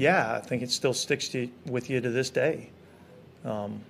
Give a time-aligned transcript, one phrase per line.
[0.00, 2.70] Yeah, I think it still sticks to, with you to this day.
[3.44, 3.82] Um,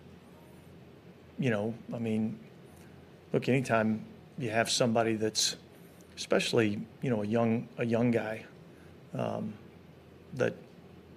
[1.39, 2.36] you know, I mean,
[3.33, 4.05] look, anytime
[4.36, 5.55] you have somebody that's,
[6.16, 8.44] especially you know, a young a young guy,
[9.14, 9.55] um,
[10.34, 10.55] that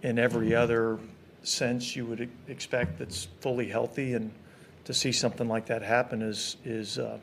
[0.03, 0.99] in every other
[1.41, 4.31] sense you would expect that's fully healthy, and
[4.85, 7.17] to see something like that happen is is uh,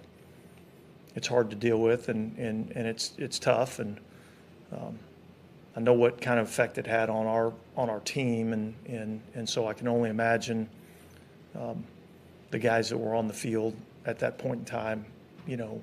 [1.14, 4.00] it's hard to deal with, and and and it's it's tough, and
[4.72, 4.98] um,
[5.80, 9.18] I know what kind of effect it had on our on our team, and and
[9.34, 10.68] and so I can only imagine
[11.58, 11.82] um,
[12.50, 15.06] the guys that were on the field at that point in time.
[15.46, 15.82] You know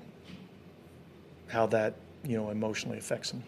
[1.48, 3.42] how that you know emotionally affects them.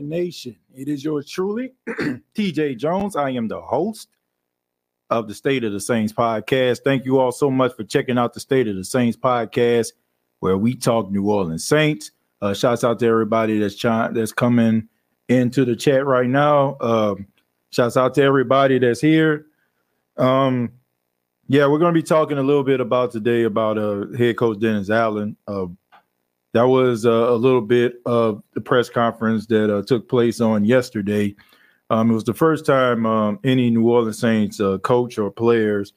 [0.00, 0.56] On, Nation?
[0.74, 3.16] It is yours truly, TJ Jones.
[3.16, 4.08] I am the host
[5.10, 6.80] of the State of the Saints podcast.
[6.84, 9.92] Thank you all so much for checking out the State of the Saints podcast,
[10.40, 12.12] where we talk New Orleans Saints.
[12.40, 14.88] Uh, shouts out to everybody that's trying that's coming
[15.28, 16.78] into the chat right now.
[16.80, 17.26] Um,
[17.70, 19.46] shouts out to everybody that's here.
[20.16, 20.72] Um,
[21.48, 24.60] yeah, we're going to be talking a little bit about today about uh, head coach
[24.60, 25.36] Dennis Allen.
[25.46, 25.66] Uh,
[26.52, 30.64] that was uh, a little bit of the press conference that uh, took place on
[30.64, 31.34] yesterday.
[31.90, 35.92] Um, it was the first time um, any New Orleans Saints uh, coach or players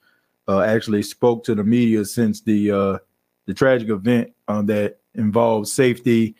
[0.47, 2.97] uh, actually spoke to the media since the uh,
[3.45, 6.35] the tragic event uh, that involved safety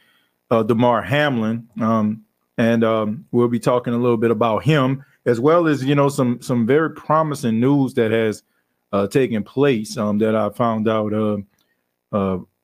[0.67, 2.23] Damar Hamlin, um,
[2.59, 6.09] and um, we'll be talking a little bit about him as well as you know
[6.09, 8.43] some some very promising news that has
[9.09, 11.11] taken place um, that I found out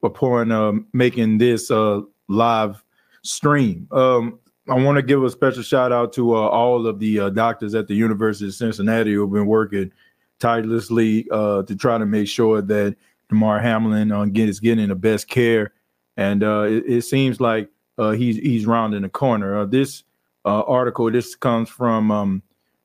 [0.04, 2.84] upon uh, making this uh, live
[3.24, 3.88] stream.
[3.92, 7.30] Um, I want to give a special shout out to uh, all of the uh,
[7.30, 9.92] doctors at the University of Cincinnati who have been working
[10.40, 12.96] tirelessly uh, to try to make sure that
[13.30, 15.74] Damar Hamlin uh, get, is getting the best care.
[16.18, 19.66] And it, it, seems like he's he's rounding the corner.
[19.66, 20.04] this
[20.44, 22.44] article, this comes from um,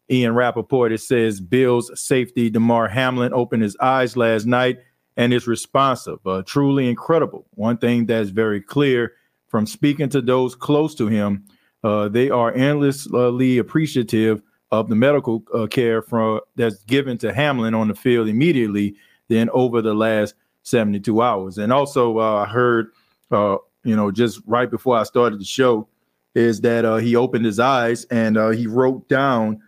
[0.08, 0.92] Ian Rapoport.
[0.92, 4.78] It says Bills safety Damar Hamlin opened his eyes last night
[5.16, 6.18] and is responsive.
[6.26, 7.46] Uh, truly incredible.
[7.54, 9.12] One thing that's very clear
[9.48, 11.44] from speaking to those close to him,
[11.84, 17.74] uh, they are endlessly appreciative of the medical uh, care from that's given to Hamlin
[17.74, 18.96] on the field immediately,
[19.28, 21.58] then over the last 72 hours.
[21.58, 22.88] And also, uh, I heard,
[23.30, 25.86] uh, you know, just right before I started the show,
[26.34, 29.60] is that he opened his eyes and he wrote down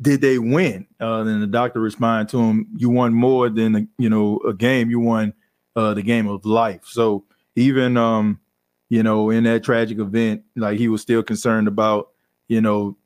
[0.00, 0.86] did they win?
[1.00, 4.52] Uh, then the doctor responded to him, "You won more than a, you know a
[4.52, 4.90] game.
[4.90, 5.32] You won
[5.74, 8.40] uh, the game of life." So even um,
[8.88, 12.10] you know in that tragic event, like he was still concerned about
[12.48, 12.96] you know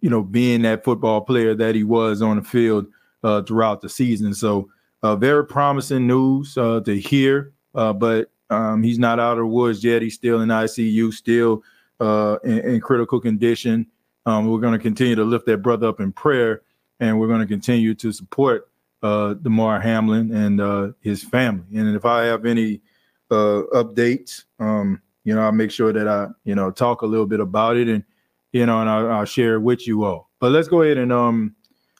[0.00, 2.86] you know being that football player that he was on the field
[3.22, 4.32] uh, throughout the season.
[4.34, 4.68] So
[5.02, 7.52] uh, very promising news uh, to hear.
[7.74, 10.02] Uh, but um, he's not out of the woods yet.
[10.02, 11.62] He's still in ICU, still
[12.00, 13.86] uh, in, in critical condition.
[14.28, 16.60] Um, we're going to continue to lift that brother up in prayer,
[17.00, 18.70] and we're going to continue to support
[19.02, 21.64] uh, Damar Hamlin and uh, his family.
[21.74, 22.82] And if I have any
[23.30, 27.24] uh, updates, um, you know, I'll make sure that I, you know, talk a little
[27.24, 28.04] bit about it, and
[28.52, 30.28] you know, and I'll, I'll share it with you all.
[30.40, 31.56] But let's go ahead and um,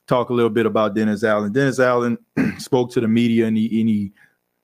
[0.06, 1.50] talk a little bit about Dennis Allen.
[1.50, 2.18] Dennis Allen
[2.58, 4.12] spoke to the media, and he, and he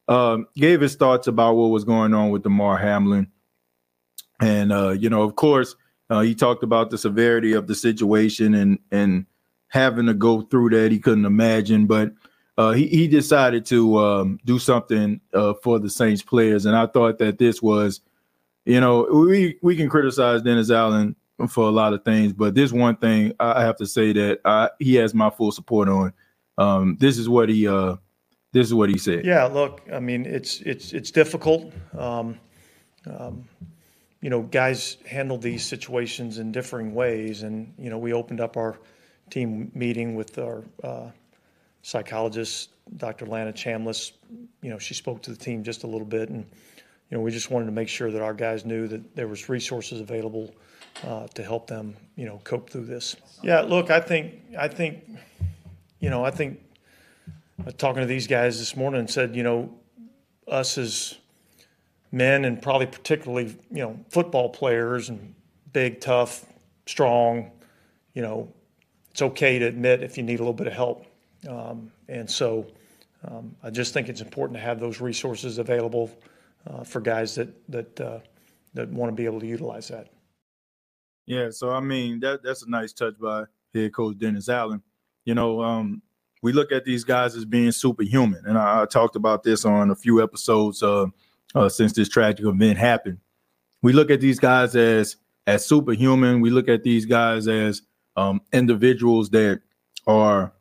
[0.08, 3.26] um, gave his thoughts about what was going on with Damar Hamlin.
[4.43, 5.76] And uh, you know, of course,
[6.14, 9.26] uh, he talked about the severity of the situation and and
[9.69, 12.12] having to go through that he couldn't imagine, but
[12.56, 16.87] uh, he he decided to um, do something uh, for the Saints players, and I
[16.87, 18.00] thought that this was,
[18.64, 21.16] you know, we we can criticize Dennis Allen
[21.49, 24.70] for a lot of things, but this one thing I have to say that I,
[24.78, 26.12] he has my full support on.
[26.58, 27.96] Um, this is what he uh,
[28.52, 29.25] this is what he said.
[29.25, 31.72] Yeah, look, I mean, it's it's it's difficult.
[31.99, 32.38] Um,
[33.05, 33.49] um,
[34.25, 37.43] you know, guys handled these situations in differing ways.
[37.43, 38.79] And, you know, we opened up our
[39.29, 41.11] team meeting with our uh,
[41.82, 43.26] psychologist, Dr.
[43.26, 44.12] Lana Chambliss.
[44.62, 46.38] You know, she spoke to the team just a little bit, and
[47.11, 49.50] you know, we just wanted to make sure that our guys knew that there was
[49.50, 50.55] resources available
[51.06, 53.17] uh, to help them, you know, cope through this.
[53.43, 55.05] Yeah, look, I think, I think,
[56.00, 56.62] you know, I think
[57.67, 59.71] uh, talking to these guys this morning said, you know,
[60.49, 61.19] us as
[62.14, 65.34] men and probably particularly, you know, football players and
[65.72, 66.46] big, tough,
[66.87, 67.50] strong,
[68.14, 68.52] you know,
[69.11, 71.06] it's okay to admit if you need a little bit of help.
[71.49, 72.66] Um, and so
[73.26, 76.11] um, I just think it's important to have those resources available
[76.66, 78.19] uh, for guys that that uh,
[78.75, 80.08] that want to be able to utilize that.
[81.26, 83.44] Yeah, so I mean that that's a nice touch by
[83.75, 84.82] head coach Dennis Allen.
[85.25, 86.02] You know, um,
[86.43, 89.90] we look at these guys as being superhuman, and I, I talked about this on
[89.90, 91.06] a few episodes uh,
[91.55, 93.19] uh, since this tragic event happened.
[93.83, 95.17] We look at these guys as
[95.47, 96.41] as superhuman.
[96.41, 97.83] We look at these guys as
[98.17, 99.61] um, individuals that
[100.06, 100.53] are,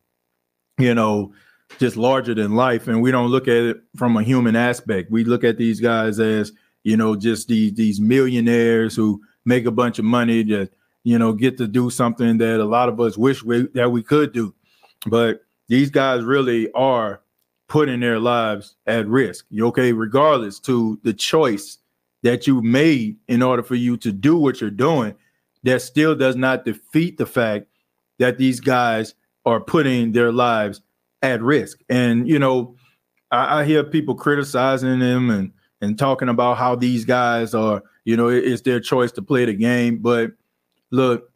[0.78, 1.34] you know,
[1.80, 5.12] just larger than life, and we don't look at it from a human aspect.
[5.12, 6.52] We look at these guys as,
[6.84, 10.72] you know, just these these millionaires who make a bunch of money that
[11.04, 14.02] you know, get to do something that a lot of us wish we, that we
[14.02, 14.54] could do.
[15.06, 17.22] But these guys really are
[17.68, 19.46] putting their lives at risk.
[19.58, 21.78] Okay, regardless to the choice
[22.24, 25.16] that you made in order for you to do what you're doing,
[25.64, 27.68] that still does not defeat the fact
[28.20, 29.16] that these guys
[29.46, 30.82] are putting their lives
[31.22, 31.80] at risk.
[31.90, 32.76] And you know,
[33.32, 35.52] I, I hear people criticizing them and
[35.82, 39.44] and talking about how these guys are, you know, it, it's their choice to play
[39.44, 39.98] the game.
[39.98, 40.32] But
[40.92, 41.30] look,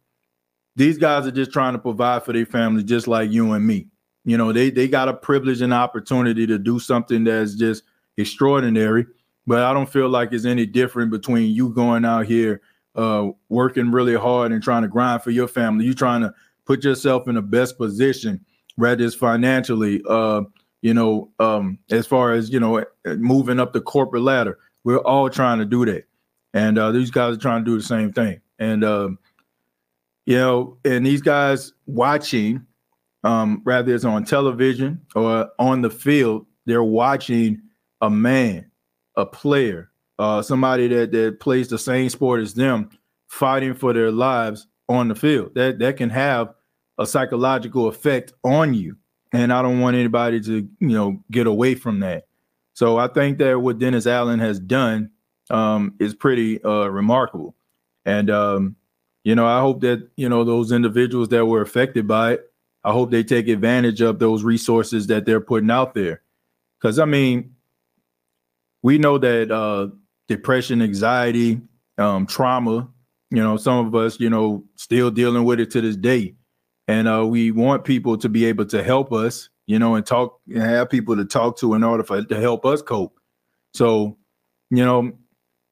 [0.74, 3.88] these guys are just trying to provide for their family, just like you and me.
[4.24, 7.82] You know, they they got a privilege and opportunity to do something that's just
[8.16, 9.06] extraordinary.
[9.46, 12.60] But I don't feel like it's any different between you going out here
[12.94, 15.86] uh, working really hard and trying to grind for your family.
[15.86, 16.34] You trying to
[16.66, 18.44] put yourself in the best position,
[18.76, 20.42] whether it's financially, uh,
[20.82, 24.58] you know, um, as far as you know, moving up the corporate ladder.
[24.84, 26.04] We're all trying to do that,
[26.54, 28.40] and uh, these guys are trying to do the same thing.
[28.58, 29.18] And um,
[30.26, 32.66] you know, and these guys watching
[33.24, 37.60] um, rather it's on television or on the field, they're watching
[38.00, 38.70] a man,
[39.16, 42.90] a player, uh, somebody that that plays the same sport as them,
[43.28, 45.54] fighting for their lives on the field.
[45.54, 46.54] That that can have
[46.98, 48.96] a psychological effect on you,
[49.32, 52.26] and I don't want anybody to you know get away from that.
[52.74, 55.10] So I think that what Dennis Allen has done
[55.50, 57.56] um, is pretty uh, remarkable,
[58.04, 58.76] and um,
[59.24, 62.48] you know I hope that you know those individuals that were affected by it
[62.84, 66.22] I hope they take advantage of those resources that they're putting out there.
[66.80, 67.54] Because I mean,
[68.82, 69.88] we know that uh,
[70.28, 71.60] depression, anxiety,
[71.98, 72.88] um, trauma,
[73.30, 76.34] you know, some of us, you know, still dealing with it to this day.
[76.86, 80.40] And uh, we want people to be able to help us, you know, and talk
[80.48, 83.18] and have people to talk to in order for to help us cope.
[83.74, 84.16] So,
[84.70, 85.12] you know,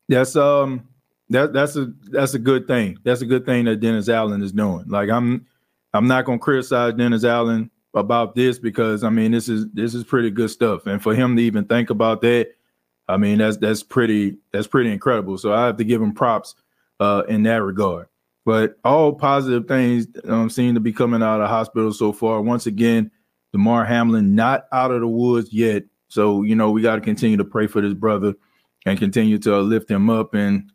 [0.08, 0.86] that's um
[1.30, 2.98] that that's a that's a good thing.
[3.04, 4.84] That's a good thing that Dennis Allen is doing.
[4.88, 5.46] Like I'm
[5.96, 10.04] I'm not to criticize Dennis Allen about this because I mean this is this is
[10.04, 12.48] pretty good stuff, and for him to even think about that,
[13.08, 15.38] I mean that's that's pretty that's pretty incredible.
[15.38, 16.54] So I have to give him props
[17.00, 18.08] uh, in that regard.
[18.44, 22.42] But all positive things um, seem to be coming out of hospital so far.
[22.42, 23.10] Once again,
[23.52, 25.84] Damar Hamlin not out of the woods yet.
[26.08, 28.34] So you know we got to continue to pray for this brother
[28.84, 30.70] and continue to lift him up, and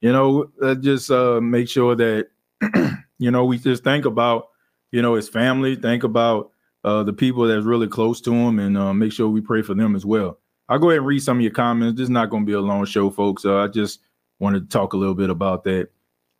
[0.00, 2.26] you know uh, just uh, make sure that
[3.18, 4.48] you know we just think about
[4.92, 5.76] you know, his family.
[5.76, 6.50] Think about
[6.84, 9.74] uh, the people that's really close to him, and uh, make sure we pray for
[9.74, 10.38] them as well.
[10.68, 11.96] I'll go ahead and read some of your comments.
[11.96, 13.44] This is not going to be a long show, folks.
[13.44, 14.00] Uh, I just
[14.38, 15.88] wanted to talk a little bit about that.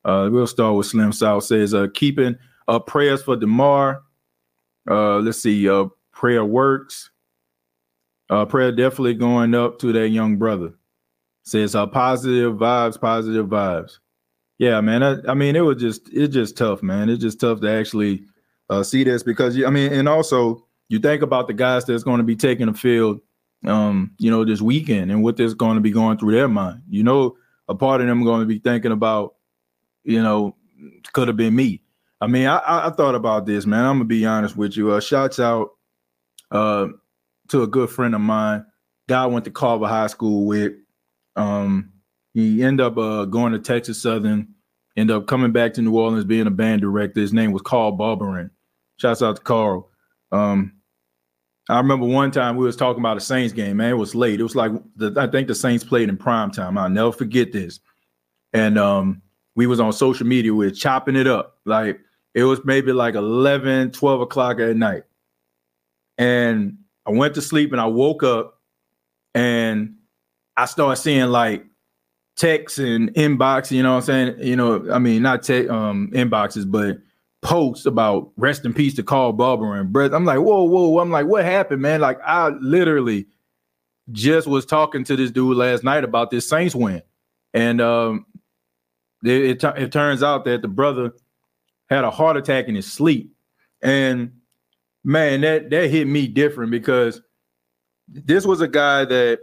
[0.04, 2.36] Uh, we'll start with Slim South says, uh, keeping
[2.68, 4.02] uh, prayers for Damar.
[4.88, 5.68] Uh, let's see,
[6.12, 7.10] prayer works.
[8.48, 10.74] Prayer definitely going up to that young brother.
[11.44, 13.98] Says positive vibes, positive vibes.
[14.58, 15.02] Yeah, man.
[15.02, 17.08] I, I mean, it was just it's just tough, man.
[17.08, 18.24] It's just tough to actually
[18.70, 22.18] uh, see this because I mean, and also you think about the guys that's going
[22.18, 23.20] to be taking the field,
[23.66, 26.82] um, you know, this weekend and what is going to be going through their mind.
[26.88, 27.36] You know,
[27.68, 29.34] a part of them going to be thinking about,
[30.04, 30.56] you know,
[31.12, 31.82] could have been me.
[32.20, 33.84] I mean, I, I thought about this, man.
[33.84, 34.92] I'm gonna be honest with you.
[34.92, 35.70] Uh, shouts out
[36.50, 36.88] uh,
[37.48, 38.64] to a good friend of mine.
[39.08, 40.72] Guy went to Carver High School with.
[41.36, 41.92] Um,
[42.32, 44.48] he ended up uh, going to Texas Southern,
[44.96, 47.20] ended up coming back to New Orleans, being a band director.
[47.20, 48.50] His name was Carl Barberin.
[48.96, 49.90] Shouts out to Carl.
[50.32, 50.72] Um,
[51.68, 53.78] I remember one time we was talking about a Saints game.
[53.78, 54.40] Man, it was late.
[54.40, 56.78] It was like the, I think the Saints played in prime time.
[56.78, 57.80] I'll never forget this.
[58.52, 59.20] And um,
[59.56, 60.54] we was on social media.
[60.54, 61.58] We are chopping it up.
[61.64, 62.00] Like
[62.34, 65.02] it was maybe like 11, 12 o'clock at night.
[66.18, 68.60] And I went to sleep and I woke up
[69.34, 69.96] and
[70.56, 71.66] I started seeing like
[72.36, 74.36] texts and inbox, you know what I'm saying?
[74.40, 76.98] You know, I mean, not tech um inboxes, but
[77.42, 80.14] posts about rest in peace to Carl Barber and Brett.
[80.14, 80.98] I'm like, whoa, whoa.
[80.98, 82.00] I'm like, what happened, man?
[82.00, 83.26] Like, I literally
[84.12, 87.02] just was talking to this dude last night about this Saints win.
[87.54, 88.26] And um
[89.24, 91.12] it, it, it turns out that the brother
[91.88, 93.32] had a heart attack in his sleep.
[93.82, 94.32] And
[95.04, 97.20] man, that that hit me different because
[98.08, 99.40] this was a guy that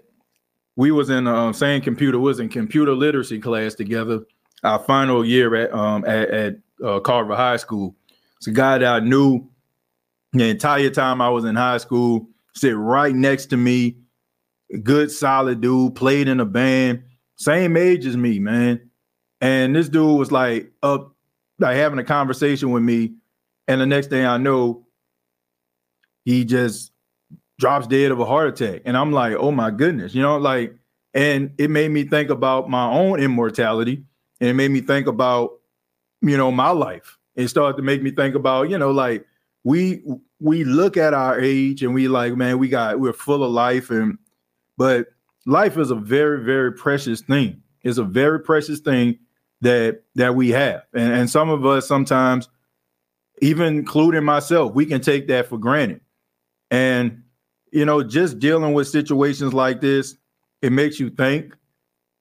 [0.76, 4.22] we was in um, same computer was in computer literacy class together
[4.64, 7.96] our final year at um at, at uh, Carver High School.
[8.38, 9.48] It's a guy that I knew
[10.34, 12.28] the entire time I was in high school.
[12.56, 13.98] Sit right next to me,
[14.84, 15.96] good solid dude.
[15.96, 17.04] Played in a band,
[17.36, 18.90] same age as me, man.
[19.42, 21.16] And this dude was like up,
[21.60, 23.14] like having a conversation with me.
[23.68, 24.86] And the next thing I know,
[26.26, 26.92] he just
[27.60, 28.82] drops dead of a heart attack.
[28.86, 30.76] And I'm like, oh my goodness, you know, like,
[31.14, 34.04] and it made me think about my own immortality.
[34.42, 35.60] And it made me think about,
[36.24, 37.18] you know, my life.
[37.36, 39.26] It started to make me think about, you know, like
[39.64, 40.04] we
[40.40, 43.90] we look at our age and we like, man, we got we're full of life
[43.90, 44.18] and
[44.78, 45.08] but
[45.46, 47.62] life is a very, very precious thing.
[47.82, 49.20] It's a very precious thing
[49.62, 50.84] that that we have.
[50.94, 52.50] And, and some of us sometimes,
[53.42, 56.02] even including myself, we can take that for granted.
[56.72, 57.24] And
[57.72, 60.16] you know, just dealing with situations like this,
[60.62, 61.56] it makes you think,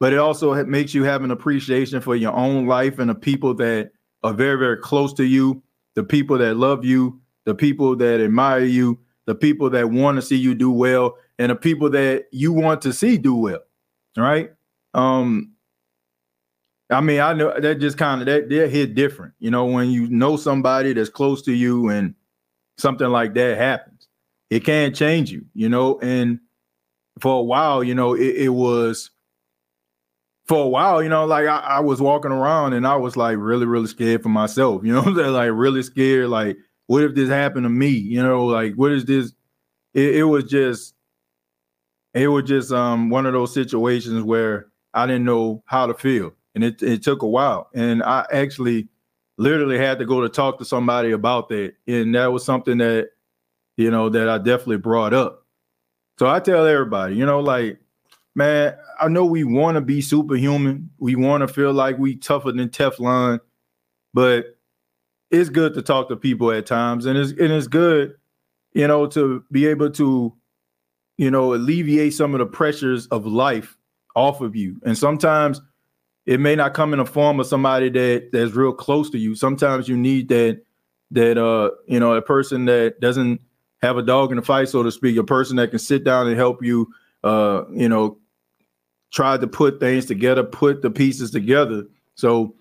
[0.02, 3.54] but it also makes you have an appreciation for your own life and the people
[3.54, 3.92] that
[4.24, 5.62] are very, very close to you,
[5.94, 10.22] the people that love you, the people that admire you, the people that want to
[10.22, 13.60] see you do well, and the people that you want to see do well.
[14.16, 14.50] Right?
[14.92, 15.52] Um,
[16.90, 20.08] I mean, I know that just kind of that hit different, you know, when you
[20.08, 22.16] know somebody that's close to you and
[22.76, 24.08] something like that happens.
[24.50, 26.40] It can change you, you know, and
[27.20, 29.11] for a while, you know, it, it was
[30.46, 33.36] for a while, you know, like I, I, was walking around and I was like
[33.38, 35.32] really, really scared for myself, you know, I'm saying?
[35.32, 36.56] like really scared, like,
[36.86, 37.88] what if this happened to me?
[37.88, 39.32] You know, like what is this?
[39.94, 40.94] It, it was just
[42.14, 46.34] it was just um one of those situations where I didn't know how to feel
[46.54, 47.68] and it, it took a while.
[47.74, 48.88] And I actually
[49.38, 51.74] literally had to go to talk to somebody about that.
[51.86, 53.10] And that was something that,
[53.76, 55.46] you know, that I definitely brought up.
[56.18, 57.78] So I tell everybody, you know, like,
[58.34, 60.90] man, I know we want to be superhuman.
[60.98, 63.40] We want to feel like we tougher than Teflon,
[64.14, 64.58] but
[65.30, 67.06] it's good to talk to people at times.
[67.06, 68.14] And it's and it's good,
[68.72, 70.34] you know, to be able to,
[71.16, 73.76] you know, alleviate some of the pressures of life
[74.14, 74.80] off of you.
[74.84, 75.60] And sometimes
[76.26, 79.34] it may not come in the form of somebody that that's real close to you.
[79.34, 80.62] Sometimes you need that
[81.10, 83.40] that uh you know a person that doesn't
[83.82, 86.28] have a dog in the fight, so to speak, a person that can sit down
[86.28, 86.88] and help you
[87.24, 88.18] uh you know
[89.12, 91.84] try to put things together, put the pieces together.
[92.14, 92.54] So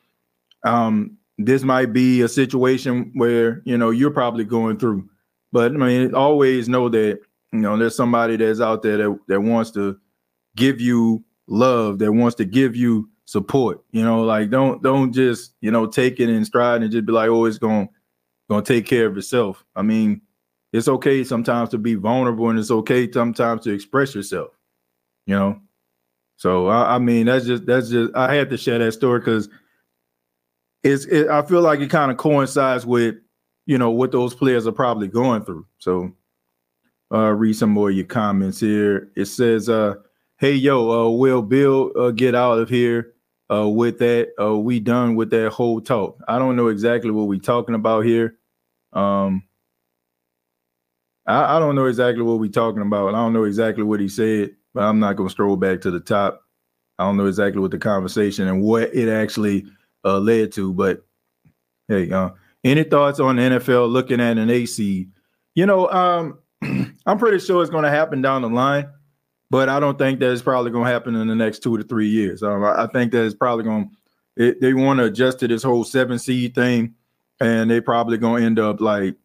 [0.63, 5.08] um this might be a situation where you know you're probably going through.
[5.51, 7.20] But I mean always know that
[7.51, 9.98] you know there's somebody that's out there that, that wants to
[10.55, 13.84] give you love, that wants to give you support.
[13.91, 17.13] You know, like don't don't just you know take it in stride and just be
[17.13, 17.89] like, oh, it's gonna
[18.50, 19.63] to take care of itself.
[19.75, 20.22] I mean,
[20.74, 24.50] it's okay sometimes to be vulnerable, and it's okay sometimes to express yourself.
[25.25, 25.62] You know,
[26.41, 29.48] so I, I mean that's just that's just I had to share that story because
[30.81, 33.13] it's it, I feel like it kind of coincides with
[33.67, 35.67] you know what those players are probably going through.
[35.77, 36.12] So
[37.13, 39.12] uh read some more of your comments here.
[39.15, 39.98] It says uh
[40.38, 43.13] hey yo uh will bill uh, get out of here
[43.53, 44.29] uh, with that.
[44.41, 46.17] Uh, we done with that whole talk.
[46.27, 48.38] I don't know exactly what we talking about here.
[48.93, 49.43] Um,
[51.27, 53.10] I, I don't know exactly what we talking about.
[53.10, 56.00] I don't know exactly what he said, but I'm not gonna stroll back to the
[56.00, 56.42] top.
[57.00, 59.66] I don't know exactly what the conversation and what it actually
[60.04, 60.74] uh, led to.
[60.74, 61.06] But
[61.88, 62.30] hey, uh,
[62.63, 65.08] any thoughts on the NFL looking at an AC?
[65.56, 66.40] You know, um,
[67.06, 68.88] I'm pretty sure it's going to happen down the line
[69.51, 71.84] but I don't think that it's probably going to happen in the next two to
[71.84, 72.42] three years.
[72.42, 73.92] Um, I, think that it's probably going.
[74.38, 76.96] to They want to adjust to this whole seven seed thing,
[77.42, 79.18] and they probably going to end up like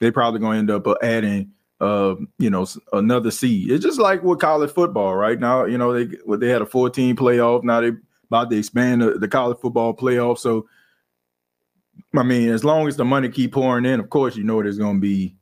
[0.00, 3.70] they probably going to end up uh, adding, uh, you know, another seed.
[3.70, 5.64] It's just like with college football right now.
[5.64, 7.62] You know, they they had a 14 playoff.
[7.64, 7.92] Now they
[8.28, 10.38] about to expand the, the college football playoff.
[10.38, 10.68] So,
[12.14, 14.78] I mean, as long as the money keep pouring in, of course, you know there's
[14.78, 15.36] going to be,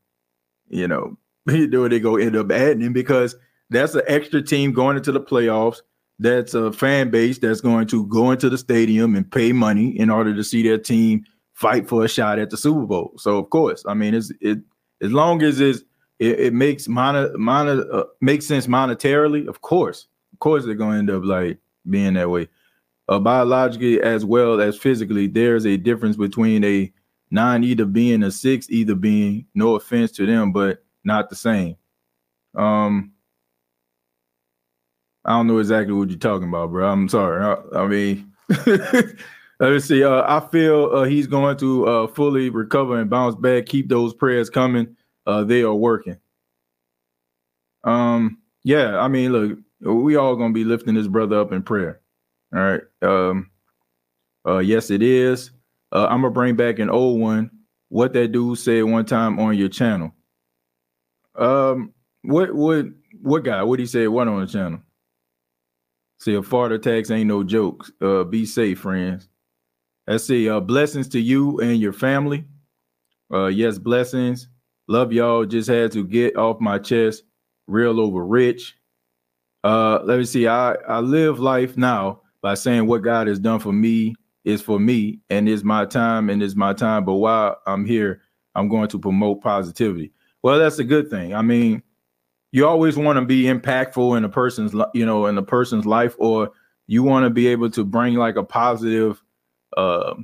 [0.68, 1.16] you know,
[1.46, 3.34] know they go end up adding because
[3.70, 5.78] that's an extra team going into the playoffs.
[6.18, 10.08] That's a fan base that's going to go into the stadium and pay money in
[10.08, 13.12] order to see their team fight for a shot at the Super Bowl.
[13.18, 14.58] So of course, I mean, it's it
[15.02, 15.82] as long as it's,
[16.18, 19.46] it, it makes mono, mono, uh, makes sense monetarily.
[19.46, 21.58] Of course, of course, they're going to end up like
[21.88, 22.48] being that way.
[23.08, 26.92] Uh, biologically as well as physically, there's a difference between a
[27.30, 31.76] nine either being a six, either being no offense to them, but not the same.
[32.54, 33.12] Um,
[35.24, 36.88] I don't know exactly what you're talking about, bro.
[36.90, 37.44] I'm sorry.
[37.44, 38.32] I, I mean,
[39.60, 40.02] let's see.
[40.04, 43.66] Uh, I feel uh, he's going to uh, fully recover and bounce back.
[43.66, 44.96] Keep those prayers coming.
[45.26, 46.18] Uh, they are working.
[47.84, 48.98] Um, yeah.
[48.98, 52.00] I mean, look, we all gonna be lifting this brother up in prayer.
[52.54, 52.82] All right.
[53.02, 53.50] Um,
[54.46, 55.50] uh, yes, it is.
[55.92, 57.50] Uh, I'm gonna bring back an old one.
[57.88, 60.12] What that dude said one time on your channel.
[61.36, 61.92] Um,
[62.22, 62.86] what what
[63.20, 63.62] what guy?
[63.62, 64.08] What he said?
[64.08, 64.80] What on the channel?
[66.18, 67.92] See, a fart attacks ain't no jokes.
[68.00, 69.28] Uh, be safe, friends.
[70.06, 70.48] Let's see.
[70.48, 72.44] Uh, blessings to you and your family.
[73.32, 74.48] Uh, yes, blessings.
[74.88, 75.44] Love y'all.
[75.44, 77.24] Just had to get off my chest.
[77.66, 78.76] Real over rich.
[79.64, 80.46] Uh, let me see.
[80.46, 84.14] I I live life now by saying what God has done for me
[84.44, 87.04] is for me and is my time and is my time.
[87.04, 88.22] But while I'm here,
[88.54, 90.12] I'm going to promote positivity.
[90.42, 91.34] Well, that's a good thing.
[91.34, 91.82] I mean,
[92.52, 96.14] you always want to be impactful in a person's you know in a person's life
[96.18, 96.50] or
[96.86, 99.22] you want to be able to bring like a positive
[99.76, 100.14] uh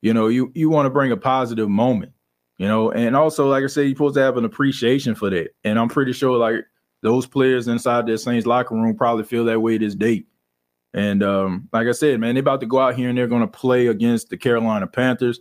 [0.00, 2.12] you know you you want to bring a positive moment
[2.62, 5.50] you know and also like i said you're supposed to have an appreciation for that
[5.64, 6.64] and i'm pretty sure like
[7.02, 10.24] those players inside the saints locker room probably feel that way this day.
[10.94, 13.40] and um like i said man they're about to go out here and they're going
[13.40, 15.40] to play against the carolina panthers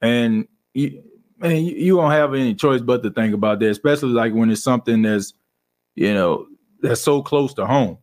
[0.00, 1.02] and you,
[1.38, 4.50] man you, you don't have any choice but to think about that especially like when
[4.50, 5.34] it's something that's
[5.94, 6.46] you know,
[6.80, 7.98] that's so close to home.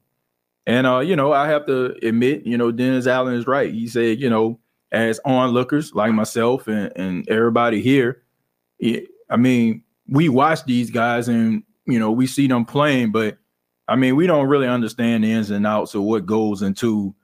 [0.65, 3.73] And uh, you know, I have to admit, you know, Dennis Allen is right.
[3.73, 4.59] He said, you know,
[4.91, 8.23] as onlookers like myself and, and everybody here,
[8.81, 13.37] I mean, we watch these guys and you know we see them playing, but
[13.87, 17.15] I mean, we don't really understand the ins and outs of what goes into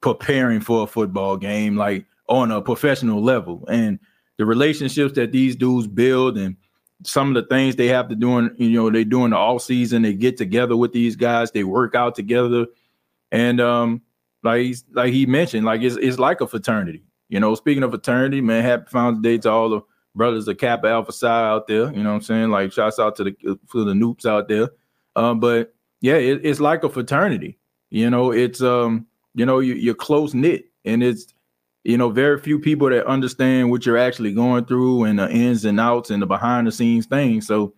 [0.00, 3.98] preparing for a football game, like on a professional level, and
[4.38, 6.56] the relationships that these dudes build and
[7.04, 9.36] some of the things they have to do in, you know, they do in the
[9.36, 12.66] off season, they get together with these guys, they work out together.
[13.30, 14.02] And um,
[14.42, 17.04] like like he mentioned, like it's it's like a fraternity.
[17.28, 19.80] You know, speaking of fraternity, man, happy Founders Day to all the
[20.18, 21.90] brothers of Kappa Alpha Psi out there.
[21.94, 22.50] You know what I'm saying?
[22.50, 23.32] Like shouts out to the
[23.72, 24.68] to the Nupes out there.
[25.16, 27.58] Um, but yeah, it, it's like a fraternity.
[27.88, 31.32] You know, it's um, you know, you, you're close knit, and it's
[31.84, 35.64] you know, very few people that understand what you're actually going through and the ins
[35.64, 37.46] and outs and the behind the scenes things.
[37.46, 37.72] So,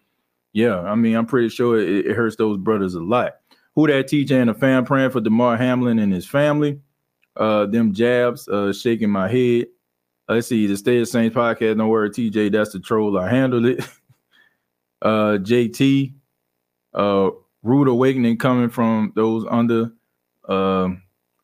[0.53, 3.35] yeah, I mean, I'm pretty sure it, it hurts those brothers a lot.
[3.77, 6.81] Who that TJ and a fan praying for Damar Hamlin and his family.
[7.37, 9.67] Uh, them jabs, uh, shaking my head.
[10.31, 11.77] Let's see, the State of Saints podcast.
[11.77, 13.19] No worry, TJ, that's the troll.
[13.19, 13.81] I handled it.
[15.03, 16.15] uh, JT,
[16.95, 17.31] uh,
[17.65, 19.91] rude awakening coming from those under.
[20.49, 20.91] Uh,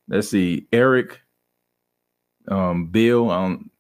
[0.08, 1.20] let's see, Eric
[2.46, 3.72] um, Bill, um,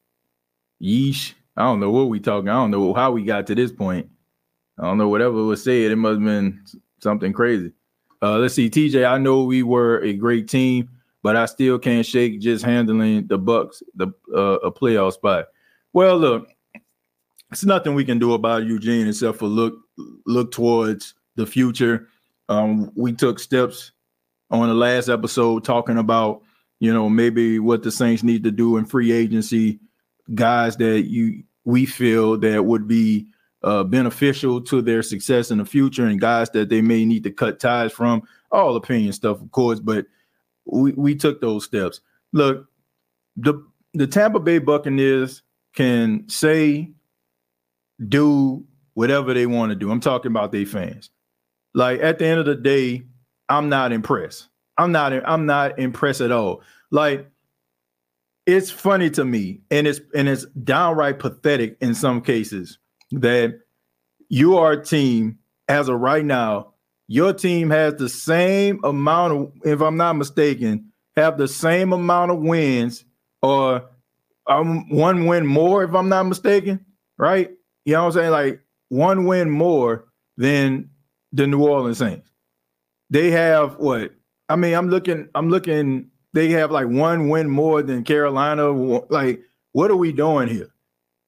[0.82, 1.34] Yeesh.
[1.56, 2.48] I don't know what we talking.
[2.48, 4.10] I don't know how we got to this point.
[4.76, 5.92] I don't know whatever was said.
[5.92, 6.64] It must have been
[7.00, 7.70] something crazy.
[8.20, 9.08] Uh, let's see, TJ.
[9.08, 10.88] I know we were a great team,
[11.26, 15.46] but I still can't shake just handling the Bucks, the uh, a playoff spot.
[15.92, 16.48] Well, look,
[17.50, 19.74] it's nothing we can do about Eugene except for look
[20.24, 22.06] look towards the future.
[22.48, 23.90] Um, we took steps
[24.52, 26.42] on the last episode talking about
[26.78, 29.80] you know, maybe what the Saints need to do in free agency,
[30.32, 33.26] guys that you we feel that would be
[33.64, 37.32] uh, beneficial to their success in the future, and guys that they may need to
[37.32, 38.22] cut ties from.
[38.52, 40.06] All opinion stuff, of course, but
[40.66, 42.00] we we took those steps.
[42.32, 42.66] Look,
[43.36, 45.42] the the Tampa Bay Buccaneers
[45.74, 46.90] can say,
[48.08, 49.90] do whatever they want to do.
[49.90, 51.10] I'm talking about their fans.
[51.74, 53.02] Like at the end of the day,
[53.48, 54.48] I'm not impressed.
[54.78, 56.62] I'm not I'm not impressed at all.
[56.90, 57.30] Like
[58.46, 62.78] it's funny to me and it's and it's downright pathetic in some cases
[63.12, 63.60] that
[64.28, 66.72] you are a team as of right now
[67.08, 72.30] your team has the same amount of if i'm not mistaken have the same amount
[72.30, 73.04] of wins
[73.42, 73.84] or
[74.48, 76.84] um, one win more if i'm not mistaken
[77.18, 77.50] right?
[77.84, 78.30] You know what i'm saying?
[78.30, 80.90] Like one win more than
[81.32, 82.30] the new orleans saints.
[83.10, 84.12] They have what?
[84.48, 88.70] I mean, I'm looking, I'm looking, they have like one win more than Carolina.
[88.70, 89.42] Like,
[89.72, 90.68] what are we doing here?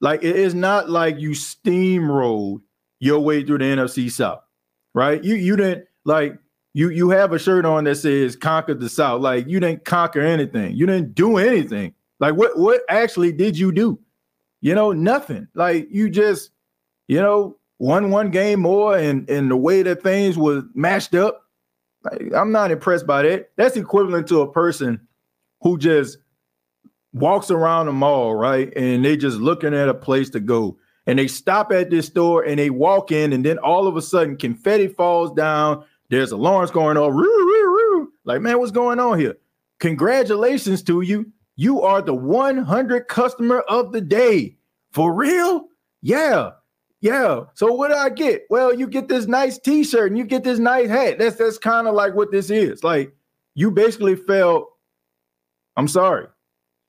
[0.00, 2.62] Like, it is not like you steamrolled
[3.00, 4.40] your way through the NFC South,
[4.94, 5.22] right?
[5.22, 6.38] You you didn't like
[6.74, 9.20] you you have a shirt on that says conquer the South.
[9.20, 10.76] Like you didn't conquer anything.
[10.76, 11.94] You didn't do anything.
[12.20, 13.98] Like what what actually did you do?
[14.60, 15.48] You know, nothing.
[15.54, 16.50] Like you just,
[17.06, 21.44] you know, won one game more and and the way that things was mashed up.
[22.04, 23.50] Like, I'm not impressed by that.
[23.56, 25.00] That's equivalent to a person
[25.62, 26.18] who just
[27.12, 28.72] walks around the mall, right?
[28.76, 30.78] And they just looking at a place to go.
[31.08, 34.02] And they stop at this store and they walk in, and then all of a
[34.02, 35.84] sudden confetti falls down.
[36.10, 37.14] There's alarms going off.
[38.24, 39.36] Like, man, what's going on here?
[39.80, 41.32] Congratulations to you.
[41.56, 44.56] You are the 100 customer of the day.
[44.92, 45.68] For real?
[46.02, 46.50] Yeah.
[47.00, 47.44] Yeah.
[47.54, 48.42] So what do I get?
[48.50, 51.18] Well, you get this nice t-shirt and you get this nice hat.
[51.18, 52.84] That's that's kind of like what this is.
[52.84, 53.14] Like
[53.54, 54.68] you basically felt
[55.76, 56.26] I'm sorry.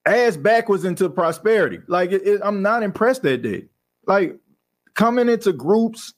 [0.05, 1.79] Ass backwards into prosperity.
[1.87, 3.68] Like it, it, I'm not impressed that day.
[4.09, 4.35] Like
[4.95, 6.15] coming into groups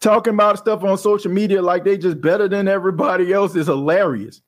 [0.00, 4.40] talking about stuff on social media like they just better than everybody else is hilarious.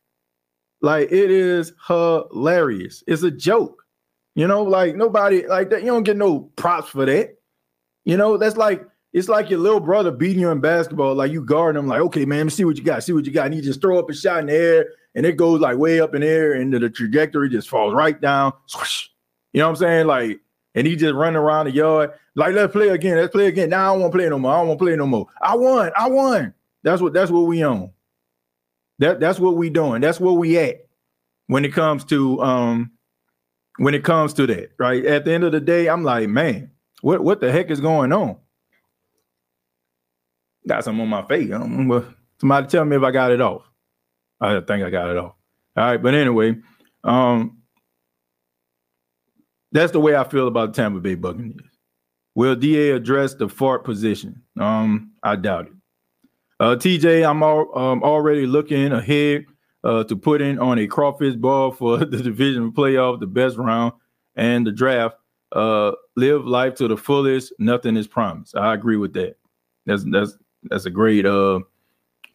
[0.81, 3.05] Like it is hilarious.
[3.07, 3.85] It's a joke.
[4.35, 5.83] You know, like nobody like that.
[5.83, 7.37] You don't get no props for that.
[8.07, 8.83] You know, that's like
[9.13, 11.15] it's like your little brother beating you in basketball.
[11.15, 13.27] Like you guard him, like, okay, man, let me see what you got, see what
[13.27, 13.45] you got.
[13.47, 16.01] And you just throw up a shot in the air, and it goes like way
[16.01, 18.55] up in the air, and the trajectory just falls right down.
[18.65, 19.09] Swoosh.
[19.53, 20.07] You know what I'm saying?
[20.07, 20.41] Like,
[20.75, 23.71] and he just running around the yard, like, let's play again, let's play again.
[23.71, 24.53] Now I don't want to play no more.
[24.53, 25.27] I don't want play no more.
[25.41, 26.55] I won, I won.
[26.83, 27.91] That's what that's what we own.
[28.99, 30.01] That that's what we doing.
[30.01, 30.87] That's where we at
[31.47, 32.93] when it comes to um
[33.79, 35.05] when it comes to that, right?
[35.05, 38.13] At the end of the day, I'm like, man, what what the heck is going
[38.13, 38.37] on?
[40.69, 41.51] Got some on my face.
[42.41, 43.63] Somebody tell me if I got it off.
[44.41, 45.35] I think I got it off.
[45.77, 46.57] All right, but anyway,
[47.05, 47.60] um,
[49.73, 51.61] that's the way I feel about the Tampa Bay Buccaneers.
[52.35, 54.43] Will Da address the fart position?
[54.59, 55.73] Um, I doubt it.
[56.61, 59.47] Uh, TJ, I'm all, um, already looking ahead
[59.83, 63.93] uh, to put in on a crawfish ball for the division playoff, the best round,
[64.37, 65.17] and the draft.
[65.53, 67.53] Uh, live life to the fullest.
[67.59, 68.57] Nothing is promised.
[68.57, 69.37] I agree with that.
[69.87, 71.61] That's that's that's a great uh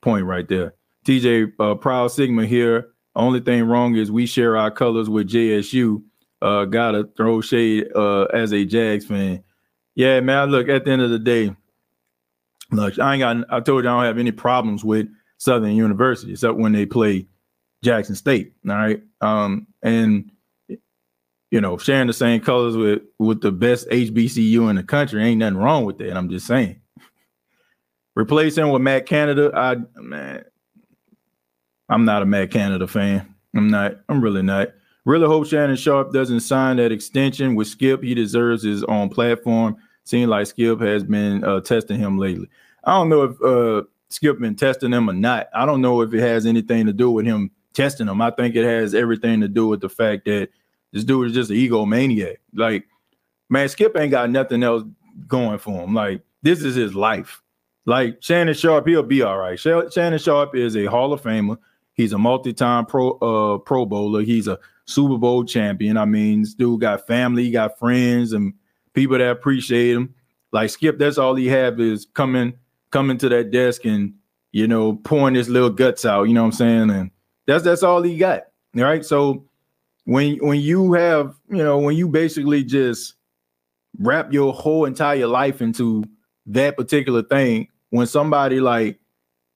[0.01, 0.73] point right there.
[1.05, 2.89] TJ, uh, proud Sigma here.
[3.15, 6.03] Only thing wrong is we share our colors with JSU.
[6.45, 9.43] Uh, gotta throw shade uh as a Jags fan.
[9.95, 10.51] Yeah, man.
[10.51, 11.55] Look, at the end of the day,
[12.71, 13.37] look, I ain't got.
[13.49, 17.25] I told you I don't have any problems with Southern University except when they play
[17.83, 18.53] Jackson State.
[18.69, 19.01] All right.
[19.21, 20.31] Um, and
[21.49, 25.39] you know, sharing the same colors with with the best HBCU in the country ain't
[25.39, 26.15] nothing wrong with that.
[26.15, 26.79] I'm just saying.
[28.15, 30.45] Replacing with Matt Canada, I man,
[31.89, 33.33] I'm not a Matt Canada fan.
[33.55, 33.95] I'm not.
[34.09, 34.69] I'm really not.
[35.05, 38.03] Really hope Shannon Sharpe doesn't sign that extension with Skip.
[38.03, 39.77] He deserves his own platform.
[40.03, 42.49] Seems like Skip has been uh, testing him lately.
[42.83, 45.47] I don't know if uh, Skip been testing him or not.
[45.53, 48.21] I don't know if it has anything to do with him testing him.
[48.21, 50.49] I think it has everything to do with the fact that
[50.91, 52.37] this dude is just an egomaniac.
[52.53, 52.87] Like,
[53.49, 54.83] man, Skip ain't got nothing else
[55.27, 55.93] going for him.
[55.93, 57.41] Like, this is his life.
[57.85, 59.59] Like Shannon Sharpe, he'll be all right.
[59.59, 61.57] Shannon Sharpe is a Hall of Famer.
[61.93, 64.21] He's a multi-time pro uh, Pro Bowler.
[64.21, 65.97] He's a Super Bowl champion.
[65.97, 68.53] I mean, this dude got family, got friends, and
[68.93, 70.13] people that appreciate him.
[70.51, 72.53] Like Skip, that's all he have is coming
[72.91, 74.13] coming to that desk and
[74.51, 76.23] you know pouring his little guts out.
[76.23, 76.89] You know what I'm saying?
[76.91, 77.11] And
[77.45, 78.43] that's that's all he got.
[78.77, 79.05] All right.
[79.05, 79.45] So
[80.05, 83.15] when when you have, you know, when you basically just
[83.99, 86.03] wrap your whole entire life into
[86.45, 88.99] that particular thing, when somebody like,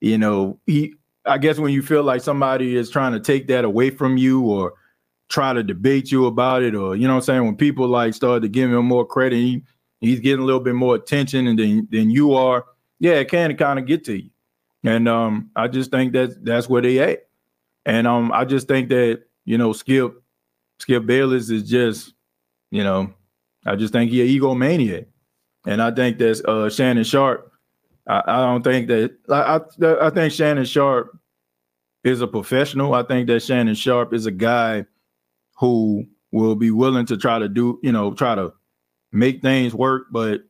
[0.00, 3.64] you know, he I guess when you feel like somebody is trying to take that
[3.64, 4.74] away from you or
[5.30, 8.42] try to debate you about it, or you know I'm saying, when people like start
[8.42, 9.62] to give him more credit, he,
[10.00, 12.66] he's getting a little bit more attention and than than you are,
[12.98, 14.30] yeah, it can kind of get to you.
[14.84, 17.26] And um, I just think that that's where they at.
[17.86, 20.22] And um, I just think that you know Skip
[20.78, 22.12] Skip Bayless is just
[22.70, 23.12] you know
[23.64, 25.06] I just think he an egomaniac,
[25.66, 27.50] and I think that uh, Shannon Sharpe
[28.06, 31.16] I, I, don't think that I, I I think Shannon Sharpe
[32.02, 32.94] is a professional.
[32.94, 34.86] I think that Shannon Sharpe is a guy
[35.60, 38.52] who will be willing to try to do you know try to
[39.12, 40.40] make things work, but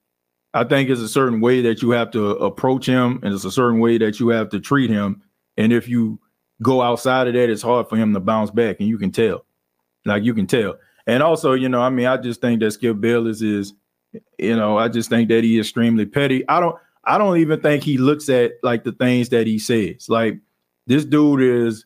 [0.54, 3.50] I think it's a certain way that you have to approach him, and it's a
[3.50, 5.22] certain way that you have to treat him.
[5.56, 6.18] And if you
[6.62, 9.44] go outside of that, it's hard for him to bounce back, and you can tell.
[10.06, 10.76] Like you can tell.
[11.06, 13.74] And also, you know, I mean, I just think that Skip Bayless is,
[14.38, 16.48] you know, I just think that he is extremely petty.
[16.48, 20.08] I don't I don't even think he looks at like the things that he says.
[20.08, 20.38] Like
[20.86, 21.84] this dude is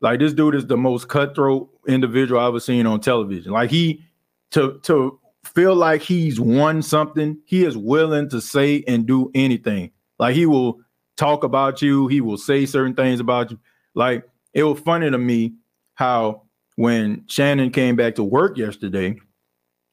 [0.00, 3.52] like this dude is the most cutthroat individual I've ever seen on television.
[3.52, 4.04] Like he
[4.52, 9.90] to to feel like he's won something, he is willing to say and do anything.
[10.18, 10.80] Like he will
[11.16, 13.58] talk about you, he will say certain things about you.
[13.94, 15.54] Like it was funny to me
[15.94, 16.42] how
[16.76, 19.16] when Shannon came back to work yesterday,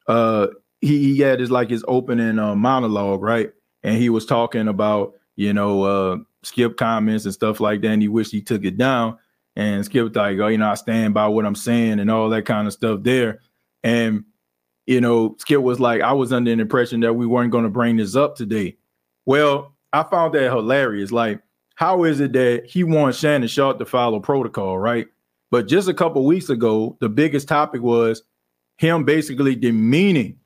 [0.07, 0.47] uh,
[0.79, 3.51] he, he had his like his opening uh, monologue, right?
[3.83, 7.89] And he was talking about you know uh, Skip comments and stuff like that.
[7.89, 9.17] And he wished he took it down.
[9.55, 12.45] And Skip like, oh, you know, I stand by what I'm saying and all that
[12.45, 13.41] kind of stuff there.
[13.83, 14.23] And
[14.87, 17.69] you know, Skip was like, I was under the impression that we weren't going to
[17.69, 18.77] bring this up today.
[19.25, 21.11] Well, I found that hilarious.
[21.11, 21.41] Like,
[21.75, 25.07] how is it that he wants Shannon Sharpe to follow protocol, right?
[25.49, 28.23] But just a couple weeks ago, the biggest topic was
[28.77, 30.37] him basically demeaning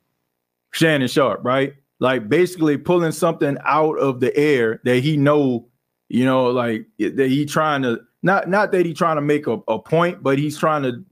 [0.72, 1.74] Shannon Sharpe, right?
[2.00, 5.68] Like basically pulling something out of the air that he know,
[6.10, 9.60] you know, like that he trying to not not that he trying to make a,
[9.68, 11.06] a point, but he's trying to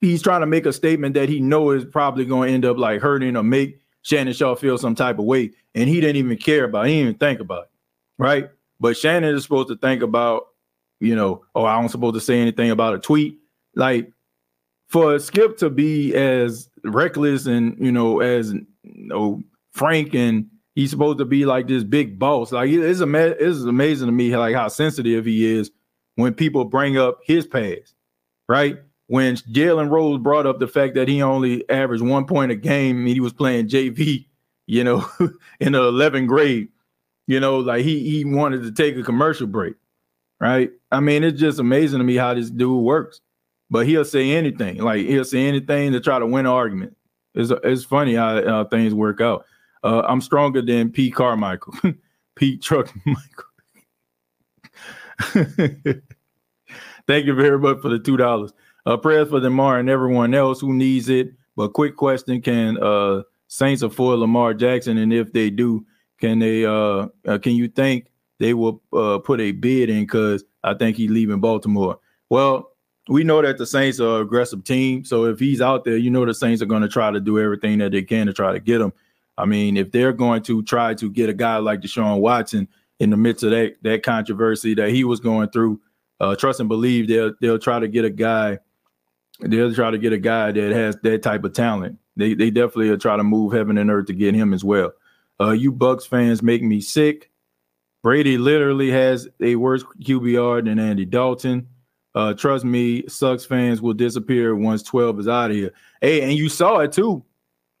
[0.00, 2.76] he's trying to make a statement that he know is probably going to end up
[2.76, 6.36] like hurting or make Shannon Sharpe feel some type of way, and he didn't even
[6.36, 6.86] care about.
[6.86, 6.88] It.
[6.88, 7.70] He didn't even think about it,
[8.18, 8.50] right?
[8.80, 10.48] But Shannon is supposed to think about,
[10.98, 13.38] you know, oh, I don't supposed to say anything about a tweet.
[13.76, 14.10] Like
[14.88, 20.90] for Skip to be as reckless and you know as you know frank and he's
[20.90, 22.50] supposed to be like this big boss.
[22.50, 25.70] Like it's ama- it's amazing to me like how sensitive he is
[26.16, 27.94] when people bring up his past,
[28.48, 28.78] right?
[29.06, 32.98] When Jalen Rose brought up the fact that he only averaged one point a game,
[32.98, 34.26] and he was playing JV,
[34.66, 35.08] you know,
[35.60, 36.68] in the 11th grade,
[37.28, 39.74] you know, like he he wanted to take a commercial break,
[40.40, 40.70] right?
[40.90, 43.20] I mean, it's just amazing to me how this dude works.
[43.68, 46.96] But he'll say anything, like he'll say anything to try to win an argument.
[47.34, 49.44] It's it's funny how things work out.
[49.82, 51.74] Uh, I'm stronger than Pete Carmichael,
[52.36, 53.44] Pete Truck Michael.
[57.06, 58.52] Thank you very much for the two dollars.
[58.84, 61.32] Uh, prayers for Lamar and everyone else who needs it.
[61.56, 64.98] But quick question: Can uh, Saints afford Lamar Jackson?
[64.98, 65.86] And if they do,
[66.18, 66.64] can they?
[66.64, 68.06] Uh, uh can you think
[68.38, 70.02] they will uh, put a bid in?
[70.02, 71.98] Because I think he's leaving Baltimore.
[72.28, 72.72] Well,
[73.08, 75.04] we know that the Saints are aggressive team.
[75.04, 77.38] So if he's out there, you know the Saints are going to try to do
[77.38, 78.92] everything that they can to try to get him.
[79.38, 82.68] I mean, if they're going to try to get a guy like Deshaun Watson
[82.98, 85.80] in the midst of that that controversy that he was going through,
[86.20, 88.58] uh, trust and believe they'll they'll try to get a guy.
[89.40, 91.98] They'll try to get a guy that has that type of talent.
[92.16, 94.92] They they definitely will try to move heaven and earth to get him as well.
[95.38, 97.30] Uh, you Bucks fans make me sick.
[98.02, 101.68] Brady literally has a worse QBR than Andy Dalton.
[102.14, 105.72] Uh, trust me, Sucks fans will disappear once 12 is out of here.
[106.00, 107.22] Hey, and you saw it too.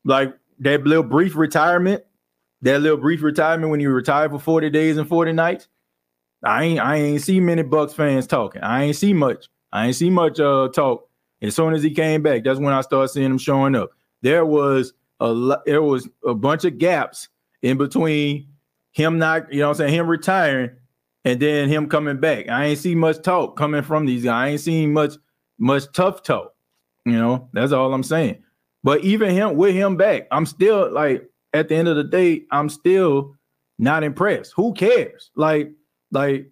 [0.04, 2.04] Like that little brief retirement,
[2.66, 5.68] that little brief retirement when you retired for 40 days and 40 nights.
[6.44, 8.62] I ain't I ain't see many Bucks fans talking.
[8.62, 9.48] I ain't see much.
[9.72, 11.08] I ain't see much uh talk.
[11.42, 13.90] As soon as he came back, that's when I started seeing him showing up.
[14.22, 17.28] There was a there was a bunch of gaps
[17.62, 18.48] in between
[18.92, 20.70] him not, you know I'm saying, him retiring
[21.24, 22.48] and then him coming back.
[22.48, 24.32] I ain't see much talk coming from these guys.
[24.32, 25.14] I ain't seen much
[25.58, 26.54] much tough talk.
[27.04, 28.42] You know, that's all I'm saying.
[28.82, 32.42] But even him with him back, I'm still like at the end of the day,
[32.50, 33.34] I'm still
[33.78, 34.52] not impressed.
[34.56, 35.30] Who cares?
[35.36, 35.72] Like,
[36.10, 36.50] like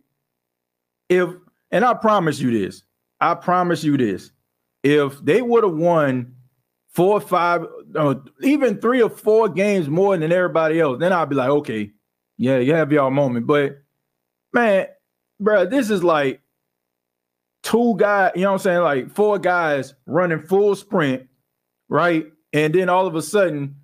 [1.08, 1.30] if
[1.70, 2.82] and I promise you this,
[3.20, 4.30] I promise you this.
[4.82, 6.34] If they would have won
[6.88, 11.28] four or five, uh, even three or four games more than everybody else, then I'd
[11.28, 11.90] be like, okay,
[12.36, 13.46] yeah, you have your moment.
[13.46, 13.78] But
[14.52, 14.86] man,
[15.40, 16.40] bro, this is like
[17.62, 18.82] two guys, you know what I'm saying?
[18.82, 21.26] Like four guys running full sprint,
[21.88, 22.26] right?
[22.52, 23.76] And then all of a sudden,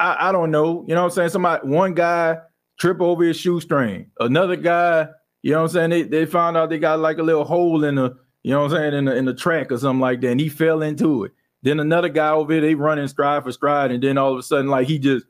[0.00, 1.28] I, I don't know, you know what I'm saying?
[1.30, 2.38] Somebody, one guy
[2.78, 5.08] trip over his shoestring, another guy,
[5.42, 5.90] you know what I'm saying?
[5.90, 8.72] They, they found out they got like a little hole in the, you know what
[8.72, 11.24] I'm saying, in the, in the track or something like that, and he fell into
[11.24, 11.32] it.
[11.62, 14.42] Then another guy over there, they running stride for stride, and then all of a
[14.42, 15.26] sudden, like he just,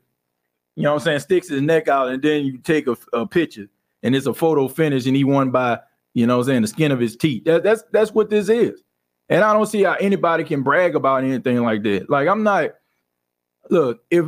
[0.77, 3.27] you know what I'm saying, sticks his neck out, and then you take a, a
[3.27, 3.67] picture
[4.03, 5.79] and it's a photo finish and he won by,
[6.13, 7.43] you know what I'm saying, the skin of his teeth.
[7.45, 8.81] That, that's that's what this is.
[9.29, 12.09] And I don't see how anybody can brag about anything like that.
[12.09, 12.71] Like I'm not
[13.69, 14.25] look, if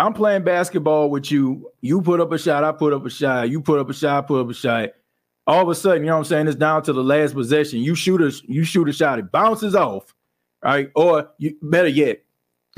[0.00, 3.50] I'm playing basketball with you, you put up a shot, I put up a shot,
[3.50, 4.88] you put up a shot, I put up a shot.
[5.46, 6.48] All of a sudden, you know what I'm saying?
[6.48, 7.80] It's down to the last possession.
[7.80, 10.14] You shoot a you shoot a shot, it bounces off,
[10.64, 10.90] right?
[10.94, 12.22] Or you better yet,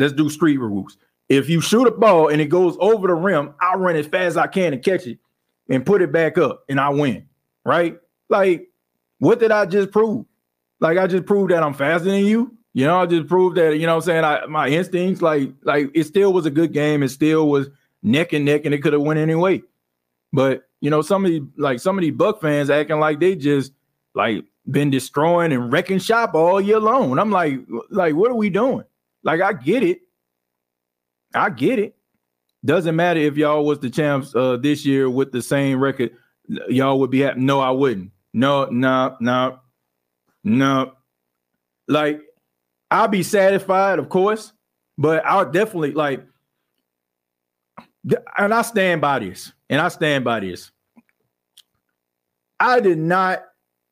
[0.01, 0.99] let's do street rules.
[1.29, 4.31] If you shoot a ball and it goes over the rim, I'll run as fast
[4.31, 5.21] as I can and catch it
[5.69, 7.27] and put it back up and I win,
[7.65, 7.99] right?
[8.31, 8.69] Like,
[9.21, 10.27] what did I just prove?
[10.81, 12.57] Like, I just proved that I'm faster than you.
[12.75, 14.25] You know, I just proved that, you know I'm saying?
[14.25, 17.03] I my instincts, like, like it still was a good game.
[17.03, 17.69] It still was
[18.03, 19.63] neck and neck, and it could have went anyway.
[20.33, 23.37] But you know, some of these like some of these Buck fans acting like they
[23.37, 23.73] just
[24.15, 27.19] like been destroying and wrecking shop all year long.
[27.19, 28.85] I'm like, like, what are we doing?
[29.23, 30.01] Like, I get it.
[31.35, 31.97] I get it.
[32.65, 36.13] Doesn't matter if y'all was the champs uh, this year with the same record,
[36.69, 37.41] y'all would be happy.
[37.41, 38.13] No, I wouldn't.
[38.33, 39.59] No, no, no,
[40.45, 40.93] no.
[41.89, 42.21] Like
[42.93, 44.53] I'll be satisfied, of course,
[44.99, 46.25] but I'll definitely like
[48.37, 50.71] and I stand by this, and I stand by this.
[52.61, 53.45] I did not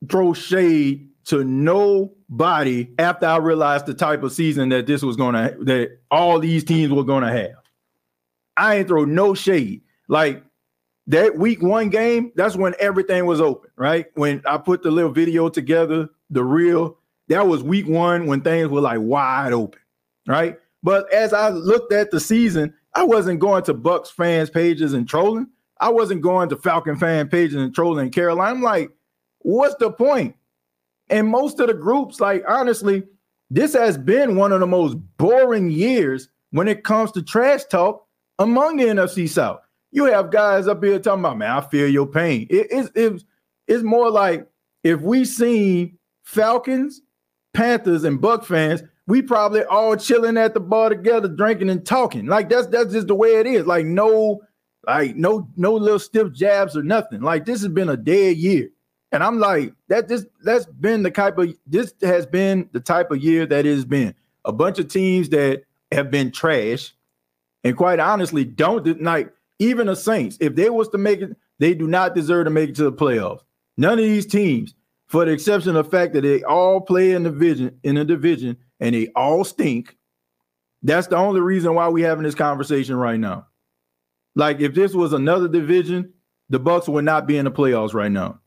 [0.09, 5.55] throw shade to nobody after I realized the type of season that this was gonna
[5.61, 7.55] that all these teams were gonna have.
[8.57, 9.81] I ain't throw no shade.
[10.07, 10.43] Like
[11.07, 14.05] that week one game, that's when everything was open, right?
[14.13, 16.97] When I put the little video together, the real,
[17.31, 19.79] that was week one when things were like wide open,
[20.27, 20.57] right?
[20.83, 25.07] But as I looked at the season, I wasn't going to Bucks fans pages and
[25.07, 25.47] trolling.
[25.79, 28.51] I wasn't going to Falcon fan pages and trolling Carolina.
[28.51, 28.91] I'm like,
[29.39, 30.35] what's the point?
[31.09, 33.03] And most of the groups, like honestly,
[33.49, 38.05] this has been one of the most boring years when it comes to trash talk
[38.39, 39.59] among the NFC South.
[39.91, 42.47] You have guys up here talking about, man, I feel your pain.
[42.49, 43.25] It, it's, it's,
[43.67, 44.47] it's more like
[44.83, 47.01] if we seen Falcons,
[47.53, 52.27] Panthers, and Buck fans we probably all chilling at the bar together, drinking and talking.
[52.27, 53.65] Like that's that's just the way it is.
[53.65, 54.41] Like no,
[54.87, 57.21] like no, no little stiff jabs or nothing.
[57.21, 58.69] Like this has been a dead year.
[59.11, 63.11] And I'm like, that this that's been the type of this has been the type
[63.11, 64.15] of year that it has been.
[64.45, 66.95] A bunch of teams that have been trash,
[67.65, 70.37] and quite honestly, don't like even the Saints.
[70.39, 72.93] If they was to make it, they do not deserve to make it to the
[72.93, 73.41] playoffs.
[73.77, 74.73] None of these teams,
[75.11, 78.05] for the exception of the fact that they all play in the division in a
[78.05, 79.97] division and they all stink.
[80.83, 83.47] That's the only reason why we're having this conversation right now.
[84.35, 86.13] Like if this was another division,
[86.47, 88.39] the Bucks would not be in the playoffs right now.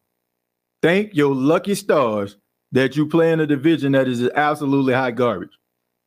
[0.82, 2.38] Thank your lucky stars
[2.72, 5.52] that you play in a division that is absolutely hot garbage.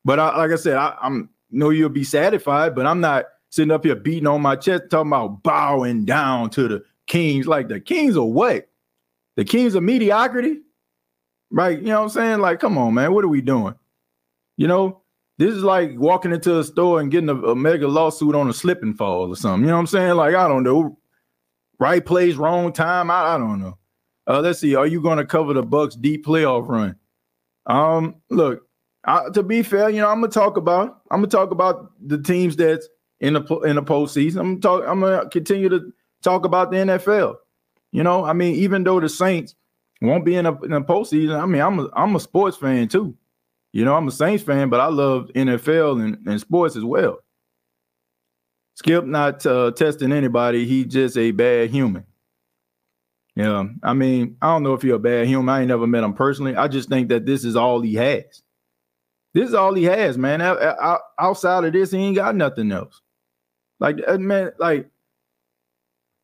[0.04, 3.70] But I, like I said, I, I'm know you'll be satisfied, but I'm not sitting
[3.70, 7.46] up here beating on my chest talking about bowing down to the Kings.
[7.46, 8.67] Like the Kings are what?
[9.38, 10.62] The Kings of mediocrity?
[11.52, 11.78] Right?
[11.78, 12.40] You know what I'm saying?
[12.40, 13.14] Like, come on, man.
[13.14, 13.76] What are we doing?
[14.56, 15.02] You know,
[15.38, 18.52] this is like walking into a store and getting a, a, mega lawsuit on a
[18.52, 19.60] slip and fall or something.
[19.60, 20.16] You know what I'm saying?
[20.16, 20.98] Like, I don't know.
[21.78, 23.12] Right place, wrong time.
[23.12, 23.78] I, I don't know.
[24.26, 24.74] Uh, let's see.
[24.74, 26.96] Are you going to cover the Bucks deep playoff run?
[27.66, 28.66] Um, look,
[29.04, 32.20] I, to be fair, you know, I'm gonna talk about I'm gonna talk about the
[32.20, 32.88] teams that's
[33.20, 34.40] in the in the postseason.
[34.40, 34.84] I'm gonna talk.
[34.88, 37.36] I'm gonna continue to talk about the NFL.
[37.92, 39.54] You know, I mean, even though the Saints
[40.00, 42.88] won't be in a, in a postseason, I mean, I'm a I'm a sports fan
[42.88, 43.16] too.
[43.72, 47.18] You know, I'm a Saints fan, but I love NFL and, and sports as well.
[48.74, 50.66] Skip not uh, testing anybody.
[50.66, 52.04] He just a bad human.
[53.34, 55.48] Yeah, I mean, I don't know if you're a bad human.
[55.48, 56.56] I ain't never met him personally.
[56.56, 58.42] I just think that this is all he has.
[59.34, 60.42] This is all he has, man.
[61.20, 63.00] Outside of this, he ain't got nothing else.
[63.78, 64.90] Like, uh, man, like,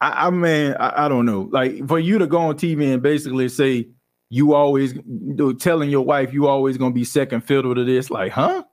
[0.05, 1.49] I, I mean, I, I don't know.
[1.51, 3.89] Like, for you to go on TV and basically say
[4.29, 4.95] you always
[5.61, 8.65] telling your wife you always gonna be second fiddle to this, like, huh?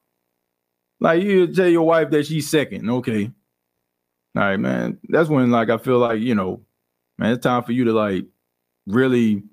[1.00, 3.32] Like you tell your wife that she's second, okay.
[4.36, 5.00] All right, man.
[5.10, 6.62] That's when like I feel like, you know,
[7.18, 8.26] man, it's time for you to like
[8.88, 9.44] really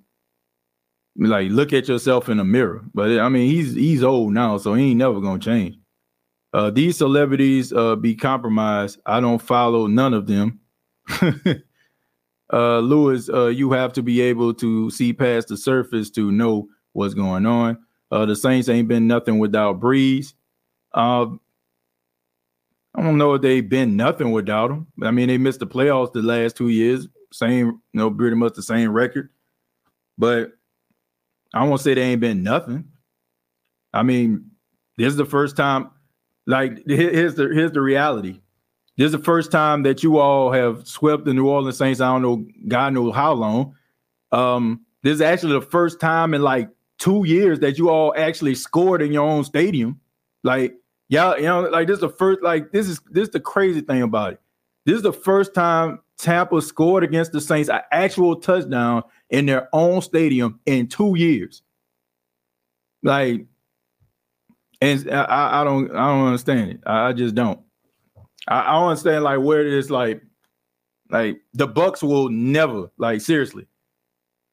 [1.16, 2.84] like look at yourself in the mirror.
[2.94, 5.76] But I mean, he's he's old now, so he ain't never gonna change.
[6.52, 9.00] Uh, these celebrities uh, be compromised.
[9.04, 10.60] I don't follow none of them.
[12.52, 16.68] uh, Lewis, uh, you have to be able to see past the surface to know
[16.92, 17.78] what's going on.
[18.10, 20.32] Uh, the Saints ain't been nothing without Brees.
[20.94, 21.26] Uh,
[22.94, 24.86] I don't know if they've been nothing without him.
[25.02, 27.06] I mean, they missed the playoffs the last two years.
[27.32, 29.28] Same, you know, pretty much the same record.
[30.16, 30.52] But
[31.54, 32.84] I won't say they ain't been nothing.
[33.92, 34.50] I mean,
[34.96, 35.90] this is the first time.
[36.46, 38.40] Like, here's the here's the reality.
[38.98, 42.00] This is the first time that you all have swept the New Orleans Saints.
[42.00, 43.76] I don't know, God knows how long.
[44.32, 46.68] Um, this is actually the first time in like
[46.98, 50.00] two years that you all actually scored in your own stadium.
[50.42, 50.74] Like,
[51.08, 53.82] y'all, you know, like this is the first, like, this is this is the crazy
[53.82, 54.40] thing about it.
[54.84, 59.68] This is the first time Tampa scored against the Saints an actual touchdown in their
[59.72, 61.62] own stadium in two years.
[63.04, 63.46] Like,
[64.80, 66.80] and I, I don't I don't understand it.
[66.84, 67.60] I, I just don't.
[68.48, 70.22] I, I don't understand like where it is like
[71.10, 73.66] like the Bucks will never like seriously.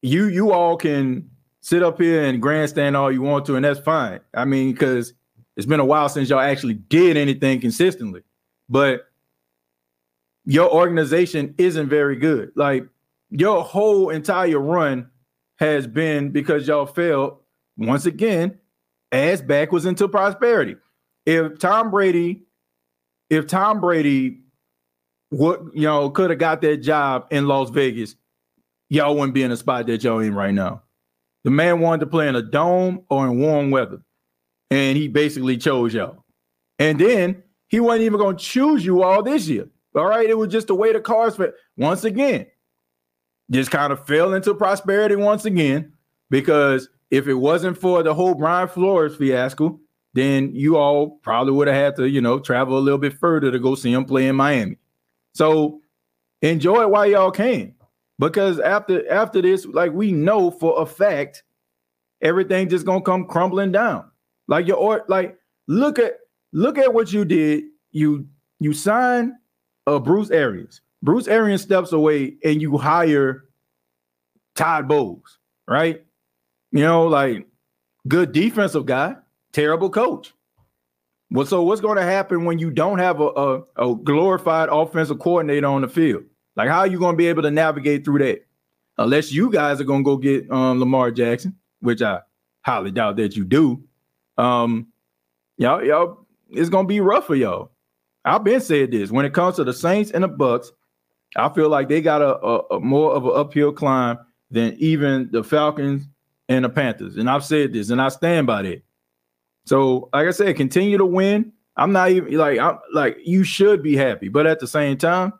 [0.02, 1.30] You you all can
[1.60, 4.20] sit up here and grandstand all you want to, and that's fine.
[4.34, 5.14] I mean, because
[5.56, 8.22] it's been a while since y'all actually did anything consistently,
[8.68, 9.06] but
[10.44, 12.52] your organization isn't very good.
[12.54, 12.86] Like
[13.30, 15.10] your whole entire run
[15.56, 17.38] has been because y'all failed
[17.76, 18.58] once again
[19.10, 20.76] as backwards into prosperity.
[21.24, 22.45] If Tom Brady
[23.30, 24.40] if Tom Brady
[25.30, 28.16] what you know could have got that job in Las Vegas,
[28.88, 30.82] y'all wouldn't be in the spot that y'all in right now.
[31.44, 34.02] The man wanted to play in a dome or in warm weather,
[34.70, 36.24] and he basically chose y'all.
[36.78, 39.68] And then he wasn't even going to choose you all this year.
[39.94, 41.54] All right, it was just the way the cards fit.
[41.76, 42.46] Once again,
[43.50, 45.92] just kind of fell into prosperity once again
[46.30, 49.80] because if it wasn't for the whole Brian Flores fiasco,
[50.16, 53.50] then you all probably would have had to, you know, travel a little bit further
[53.50, 54.78] to go see him play in Miami.
[55.34, 55.82] So
[56.40, 57.74] enjoy it while y'all can.
[58.18, 61.44] Because after after this, like we know for a fact,
[62.22, 64.10] everything just gonna come crumbling down.
[64.48, 65.36] Like your or like
[65.68, 66.14] look at
[66.52, 67.64] look at what you did.
[67.90, 68.26] You
[68.58, 69.36] you sign
[69.86, 70.80] uh Bruce Arians.
[71.02, 73.44] Bruce Arians steps away and you hire
[74.54, 75.38] Todd Bowles,
[75.68, 76.02] right?
[76.72, 77.46] You know, like
[78.08, 79.16] good defensive guy,
[79.56, 80.34] terrible coach.
[81.30, 85.18] Well, so what's going to happen when you don't have a, a, a glorified offensive
[85.18, 86.24] coordinator on the field?
[86.56, 88.46] Like, how are you going to be able to navigate through that?
[88.98, 92.20] Unless you guys are going to go get um, Lamar Jackson, which I
[92.62, 93.82] highly doubt that you do.
[94.36, 94.88] Um,
[95.56, 97.72] y'all, y'all, it's going to be rough for y'all.
[98.26, 100.70] I've been saying this when it comes to the Saints and the Bucks.
[101.34, 104.18] I feel like they got a, a, a more of an uphill climb
[104.50, 106.06] than even the Falcons
[106.48, 107.16] and the Panthers.
[107.16, 108.82] And I've said this, and I stand by that.
[109.66, 111.52] So, like I said, continue to win.
[111.76, 115.32] I'm not even like I'm like you should be happy, but at the same time,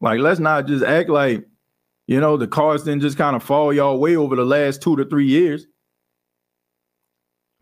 [0.00, 1.46] like let's not just act like
[2.06, 4.96] you know the cards didn't just kind of fall y'all way over the last two
[4.96, 5.66] to three years.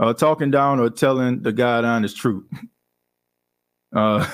[0.00, 2.46] Uh, talking down or telling the down is true.
[3.96, 4.28] Uh,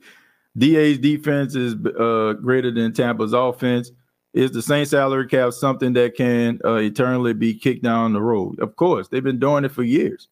[0.56, 3.90] DA's defense is uh, greater than Tampa's offense.
[4.34, 8.60] Is the same salary cap something that can uh, eternally be kicked down the road?
[8.60, 10.28] Of course, they've been doing it for years.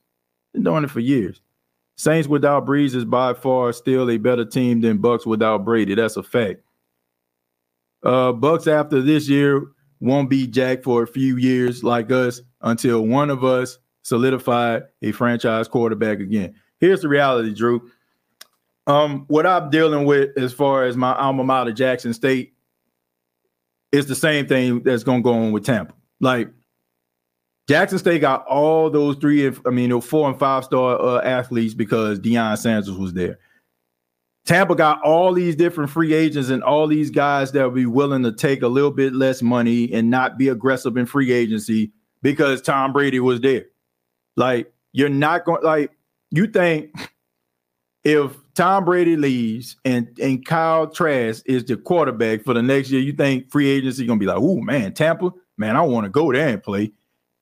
[0.58, 1.40] Been doing it for years.
[1.94, 5.94] Saints without Brees is by far still a better team than Bucks without Brady.
[5.94, 6.62] That's a fact.
[8.02, 9.68] Uh, Bucks after this year
[10.00, 15.12] won't be Jack for a few years like us until one of us solidify a
[15.12, 16.56] franchise quarterback again.
[16.80, 17.88] Here's the reality, Drew.
[18.88, 22.54] Um, what I'm dealing with as far as my alma mater, Jackson State,
[23.92, 25.94] is the same thing that's going to go on with Tampa.
[26.20, 26.50] Like
[27.68, 32.18] Jackson State got all those three, I mean, four and five star uh, athletes because
[32.18, 33.38] Deion Sanders was there.
[34.46, 38.22] Tampa got all these different free agents and all these guys that will be willing
[38.22, 41.92] to take a little bit less money and not be aggressive in free agency
[42.22, 43.66] because Tom Brady was there.
[44.36, 45.90] Like, you're not going, like,
[46.30, 46.90] you think
[48.04, 53.02] if Tom Brady leaves and and Kyle Trask is the quarterback for the next year,
[53.02, 56.32] you think free agency gonna be like, oh man, Tampa, man, I want to go
[56.32, 56.92] there and play.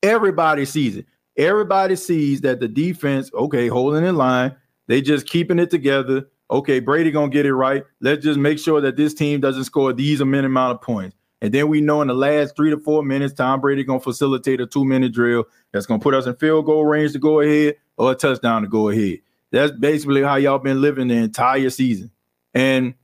[0.03, 1.07] Everybody sees it.
[1.36, 6.26] Everybody sees that the defense, okay, holding in line, they just keeping it together.
[6.51, 7.84] Okay, Brady gonna get it right.
[8.01, 11.16] Let's just make sure that this team doesn't score these a amount amount of points.
[11.42, 14.61] And then we know in the last three to four minutes, Tom Brady gonna facilitate
[14.61, 17.76] a two minute drill that's gonna put us in field goal range to go ahead
[17.97, 19.18] or a touchdown to go ahead.
[19.51, 22.11] That's basically how y'all been living the entire season.
[22.55, 22.94] And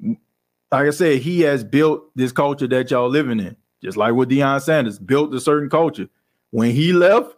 [0.00, 4.30] like I said, he has built this culture that y'all living in, just like with
[4.30, 6.08] Deion Sanders, built a certain culture.
[6.52, 7.34] When he left,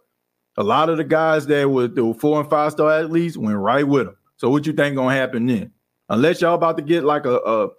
[0.57, 4.07] a lot of the guys that were, four and five star athletes went right with
[4.07, 4.17] him.
[4.37, 5.71] So what you think gonna happen then?
[6.09, 7.69] Unless y'all about to get like a, a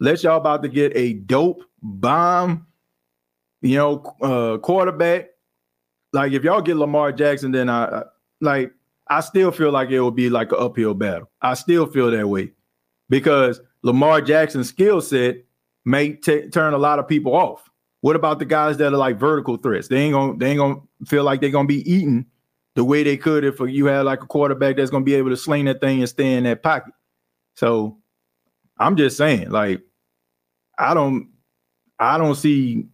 [0.00, 2.66] unless y'all about to get a dope bomb,
[3.60, 5.26] you know, uh, quarterback.
[6.12, 8.04] Like if y'all get Lamar Jackson, then I
[8.40, 8.72] like
[9.08, 11.30] I still feel like it will be like an uphill battle.
[11.42, 12.52] I still feel that way
[13.08, 15.44] because Lamar Jackson's skill set
[15.84, 17.67] may t- turn a lot of people off.
[18.00, 19.88] What about the guys that are like vertical threats?
[19.88, 22.26] They ain't gonna they ain't gonna feel like they're gonna be eaten
[22.76, 25.36] the way they could if you had like a quarterback that's gonna be able to
[25.36, 26.94] sling that thing and stay in that pocket.
[27.54, 27.98] So
[28.78, 29.80] I'm just saying, like,
[30.78, 31.30] I don't
[31.98, 32.86] I don't see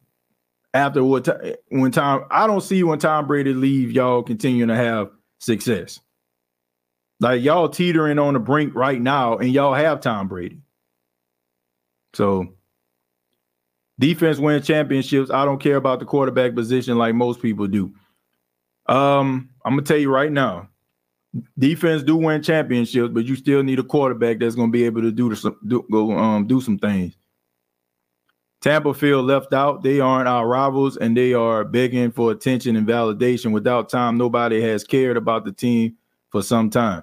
[0.72, 1.28] after what
[1.68, 6.00] when Tom I don't see when Tom Brady leave y'all continuing to have success.
[7.20, 10.62] Like y'all teetering on the brink right now, and y'all have Tom Brady.
[12.14, 12.55] So
[13.99, 15.30] defense win championships.
[15.30, 17.92] I don't care about the quarterback position like most people do.
[18.86, 20.68] Um, I'm gonna tell you right now,
[21.59, 25.11] defense do win championships, but you still need a quarterback that's gonna be able to
[25.11, 25.57] do some
[25.90, 27.16] go um do some things.
[28.61, 29.82] Tampa feel left out.
[29.82, 33.53] They aren't our rivals, and they are begging for attention and validation.
[33.53, 35.97] Without time, nobody has cared about the team
[36.30, 37.03] for some time.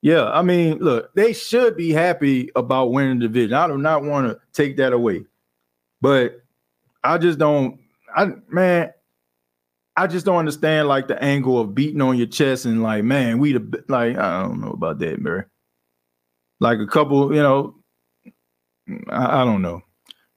[0.00, 3.54] Yeah, I mean, look, they should be happy about winning the division.
[3.54, 5.24] I do not want to take that away,
[6.02, 6.42] but
[7.02, 7.80] I just don't.
[8.14, 8.92] I man,
[9.96, 13.38] I just don't understand like the angle of beating on your chest and like, man,
[13.38, 14.18] we the like.
[14.18, 15.44] I don't know about that, Mary.
[16.60, 17.76] Like a couple, you know,
[19.08, 19.80] I, I don't know.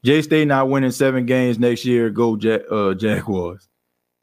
[0.05, 2.09] J State not winning seven games next year.
[2.09, 3.67] Go Jag- uh, Jaguars.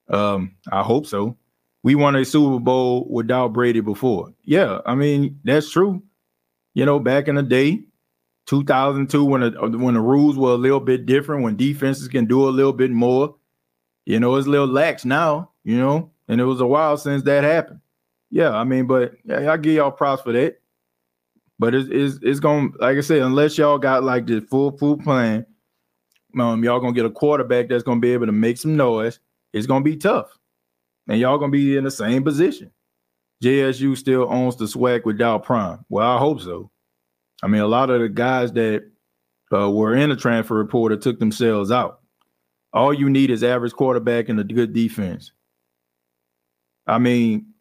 [0.08, 1.36] Um, I hope so
[1.82, 4.32] we won a Super Bowl without Brady before.
[4.44, 6.02] Yeah, I mean, that's true.
[6.74, 7.80] You know, back in the day,
[8.46, 12.48] 2002 when the, when the rules were a little bit different, when defenses can do
[12.48, 13.34] a little bit more.
[14.04, 17.22] You know, it's a little lax now, you know, and it was a while since
[17.22, 17.80] that happened.
[18.30, 20.58] Yeah, I mean, but yeah, I give y'all props for that.
[21.58, 24.96] But it's it's, it's gonna like I said, unless y'all got like the full full
[24.96, 25.46] plan,
[26.36, 29.20] um, y'all gonna get a quarterback that's gonna be able to make some noise.
[29.52, 30.36] It's gonna be tough,
[31.06, 32.72] and y'all gonna be in the same position.
[33.44, 35.84] JSU still owns the swag without prime.
[35.88, 36.71] Well, I hope so.
[37.42, 38.84] I mean, a lot of the guys that
[39.52, 42.00] uh, were in the transfer portal took themselves out.
[42.72, 45.32] All you need is average quarterback and a good defense.
[46.86, 47.52] I mean,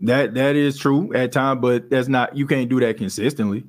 [0.00, 3.64] that that is true at times, but that's not you can't do that consistently.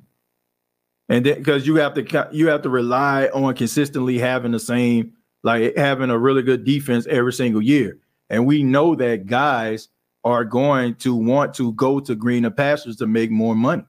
[1.09, 5.13] And because you have to you have to rely on consistently having the same
[5.43, 7.99] like having a really good defense every single year.
[8.29, 9.89] And we know that guys
[10.23, 13.83] are going to want to go to greener pastures to make more money.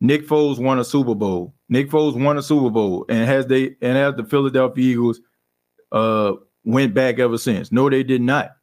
[0.00, 1.54] Nick Foles won a Super Bowl.
[1.68, 5.20] Nick Foles won a Super Bowl and has they and has the Philadelphia Eagles
[5.92, 6.32] uh
[6.64, 7.70] went back ever since.
[7.70, 8.56] No, they did not.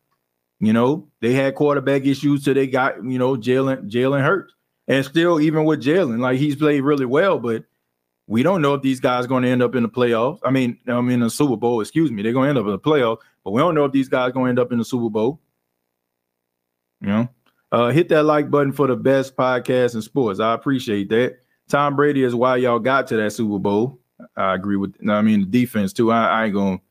[0.59, 4.53] You know, they had quarterback issues till they got, you know, Jalen Jalen Hurts.
[4.87, 7.65] And still, even with Jalen, like he's played really well, but
[8.25, 10.39] we don't know if these guys are going to end up in the playoffs.
[10.43, 11.81] I mean, I mean, the Super Bowl.
[11.81, 13.93] Excuse me, they're going to end up in the playoffs, but we don't know if
[13.93, 15.39] these guys to end up in the Super Bowl.
[16.99, 17.29] You know,
[17.71, 20.41] uh, hit that like button for the best podcast in sports.
[20.41, 21.37] I appreciate that.
[21.69, 24.01] Tom Brady is why y'all got to that Super Bowl.
[24.35, 24.95] I agree with.
[25.09, 26.11] I mean, the defense too.
[26.11, 26.81] I, I ain't going.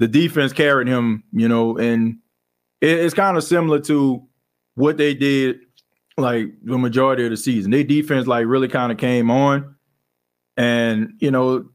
[0.00, 2.18] The defense carried him, you know, and
[2.82, 4.22] it, it's kind of similar to
[4.74, 5.60] what they did
[6.18, 7.70] like the majority of the season.
[7.70, 9.76] Their defense like really kind of came on,
[10.58, 11.70] and you know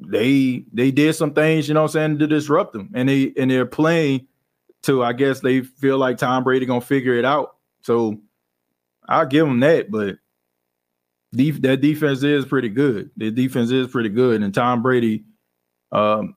[0.00, 3.50] they they did some things, you know, I'm saying to disrupt them, and they and
[3.50, 4.26] they're playing
[4.82, 7.56] to I guess they feel like Tom Brady gonna figure it out.
[7.82, 8.20] So
[9.08, 10.16] I'll give them that, but
[11.32, 13.10] def- that defense is pretty good.
[13.16, 15.24] The defense is pretty good, and Tom Brady,
[15.92, 16.36] um,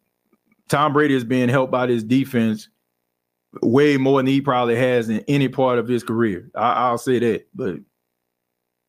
[0.70, 2.70] Tom Brady is being helped by this defense
[3.62, 6.50] way more than he probably has in any part of his career.
[6.56, 7.76] I, will say that, but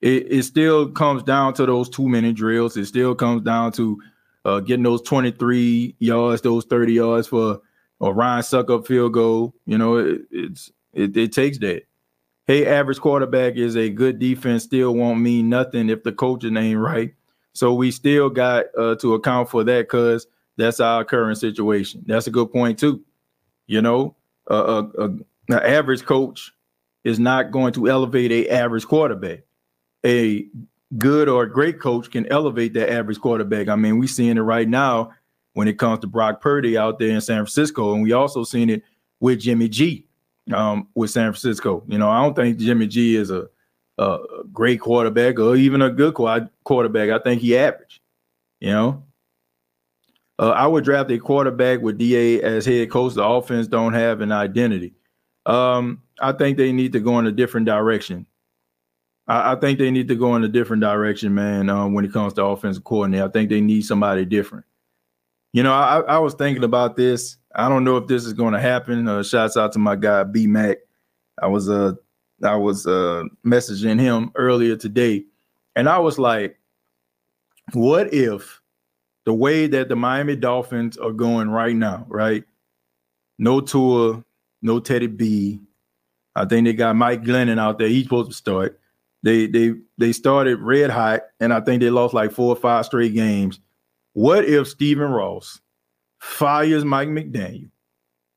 [0.01, 2.77] it, it still comes down to those two minute drills.
[2.77, 4.01] It still comes down to
[4.45, 7.61] uh, getting those 23 yards, those 30 yards for
[8.01, 9.55] a Ryan Succop field goal.
[9.67, 11.83] You know, it, it's it, it takes that.
[12.47, 14.65] Hey, average quarterback is a good defense.
[14.65, 17.15] Still won't mean nothing if the coaching ain't right.
[17.55, 20.27] So we still got uh, to account for that because
[20.57, 22.05] that's our current situation.
[22.07, 23.03] That's a good point too.
[23.67, 24.17] You know,
[24.47, 25.11] a, a,
[25.51, 26.53] a average coach
[27.03, 29.45] is not going to elevate a average quarterback.
[30.05, 30.47] A
[30.99, 33.69] good or a great coach can elevate that average quarterback.
[33.69, 35.13] I mean, we're seeing it right now
[35.55, 38.71] when it comes to Brock Purdy out there in San Francisco, and we also seen
[38.71, 38.83] it
[39.21, 40.07] with Jimmy G
[40.53, 41.83] um, with San Francisco.
[41.87, 43.49] You know, I don't think Jimmy G is a,
[43.99, 44.19] a
[44.53, 47.11] great quarterback or even a good quarterback.
[47.11, 48.01] I think he average.
[48.61, 49.05] You know,
[50.39, 53.15] uh, I would draft a quarterback with Da as head coach.
[53.15, 54.95] The offense don't have an identity.
[55.47, 58.27] Um, I think they need to go in a different direction.
[59.27, 61.71] I, I think they need to go in a different direction, man.
[61.71, 64.65] Um, when it comes to offensive coordinator, I think they need somebody different.
[65.53, 67.37] You know, I, I was thinking about this.
[67.55, 69.07] I don't know if this is going to happen.
[69.07, 70.79] Uh, shouts out to my guy B Mac.
[71.41, 71.93] I was uh
[72.43, 75.25] I was uh messaging him earlier today,
[75.77, 76.59] and I was like,
[77.73, 78.61] what if
[79.25, 82.45] the way that the Miami Dolphins are going right now, right?
[83.39, 84.25] No Tua,
[84.63, 85.61] no Teddy B.
[86.37, 87.89] I think they got Mike Glennon out there.
[87.89, 88.81] He's supposed to start.
[89.25, 92.85] They they they started red hot, and I think they lost like four or five
[92.85, 93.59] straight games.
[94.13, 95.63] What if Stephen Ross
[96.21, 97.71] fires Mike McDaniel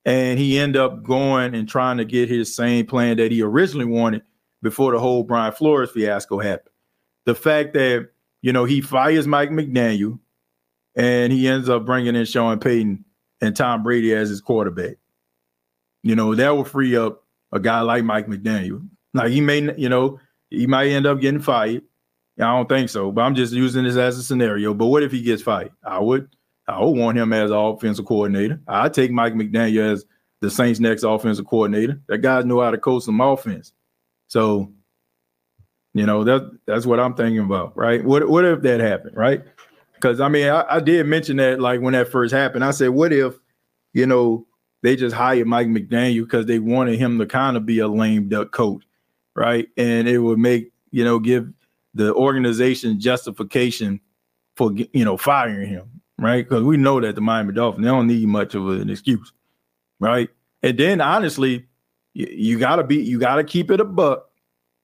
[0.05, 3.85] and he end up going and trying to get his same plan that he originally
[3.85, 4.21] wanted
[4.61, 6.73] before the whole Brian Flores fiasco happened?
[7.25, 8.09] The fact that
[8.41, 10.19] you know he fires Mike McDaniel,
[10.95, 13.03] and he ends up bringing in Sean Payton
[13.41, 14.95] and Tom Brady as his quarterback.
[16.01, 18.87] You know, that will free up a guy like Mike McDaniel.
[19.13, 21.83] Like he may, you know, he might end up getting fired.
[22.39, 24.73] I don't think so, but I'm just using this as a scenario.
[24.73, 25.71] But what if he gets fired?
[25.83, 26.29] I would,
[26.67, 28.61] I would want him as offensive coordinator.
[28.67, 30.05] I'd take Mike McDaniel as
[30.41, 31.99] the Saints' next offensive coordinator.
[32.07, 33.73] That guy know how to coach some offense.
[34.27, 34.71] So,
[35.93, 38.03] you know, that that's what I'm thinking about, right?
[38.03, 39.43] What what if that happened, right?
[39.95, 42.63] Because I mean, I, I, did mention that like when that first happened.
[42.63, 43.33] I said, what if,
[43.93, 44.45] you know,
[44.83, 48.29] they just hired Mike McDaniel because they wanted him to kind of be a lame
[48.29, 48.83] duck coach,
[49.37, 49.69] right?
[49.77, 51.49] And it would make, you know, give
[51.95, 54.01] the organization justification
[54.57, 56.47] for you know firing him, right?
[56.47, 59.33] Because we know that the Miami Dolphins they don't need much of an excuse,
[59.99, 60.29] right?
[60.63, 61.67] And then honestly,
[62.15, 64.29] you, you gotta be you gotta keep it a buck.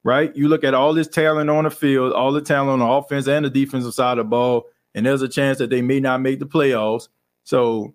[0.04, 0.36] right?
[0.36, 3.28] You look at all this talent on the field, all the talent on the offense
[3.28, 6.22] and the defensive side of the ball, and there's a chance that they may not
[6.22, 7.08] make the playoffs.
[7.46, 7.94] So,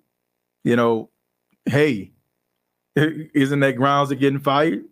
[0.65, 1.11] you know,
[1.67, 2.13] hey,
[2.97, 4.85] isn't that grounds of getting fired?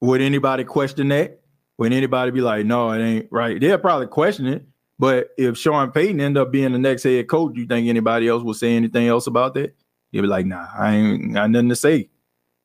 [0.00, 1.40] Would anybody question that?
[1.78, 3.60] Would anybody be like, no, it ain't right?
[3.60, 4.66] They'll probably question it.
[4.98, 8.42] But if Sean Payton end up being the next head coach, you think anybody else
[8.42, 9.74] will say anything else about that?
[10.12, 12.10] You'll be like, nah, I ain't got nothing to say.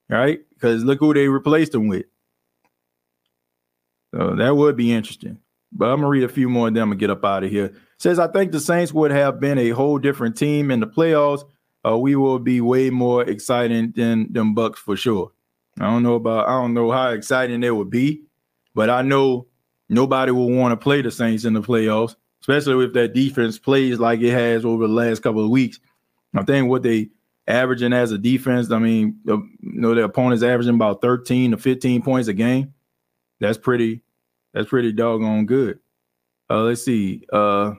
[0.08, 0.40] Right?
[0.54, 2.06] Because look who they replaced him with.
[4.14, 5.40] So that would be interesting.
[5.72, 7.66] But I'm gonna read a few more of them I'm get up out of here.
[7.66, 10.88] It says I think the Saints would have been a whole different team in the
[10.88, 11.44] playoffs.
[11.86, 15.32] Uh, we will be way more exciting than them Bucks for sure.
[15.80, 18.24] I don't know about I don't know how exciting it would be,
[18.76, 19.48] but I know
[19.88, 24.00] nobody will want to play the Saints in the playoffs, especially if that defense plays
[24.00, 25.80] like it has over the last couple of weeks.
[26.36, 27.10] I think what they
[27.48, 32.02] averaging as a defense, I mean, you know, their opponent's averaging about 13 to 15
[32.02, 32.74] points a game.
[33.40, 34.02] That's pretty,
[34.54, 35.80] that's pretty doggone good.
[36.50, 37.26] Uh, let's see.
[37.32, 37.74] Uh,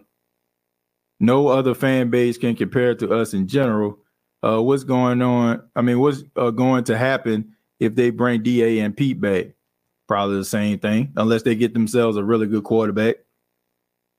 [1.20, 3.98] no other fan base can compare to us in general.
[4.42, 5.62] Uh, what's going on?
[5.76, 9.46] I mean, what's uh, going to happen if they bring Da and Pete back?
[10.06, 13.16] Probably the same thing, unless they get themselves a really good quarterback.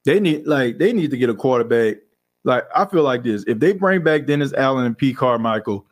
[0.05, 1.97] They need like they need to get a quarterback.
[2.43, 5.85] Like I feel like this: if they bring back Dennis Allen and Pete Carmichael,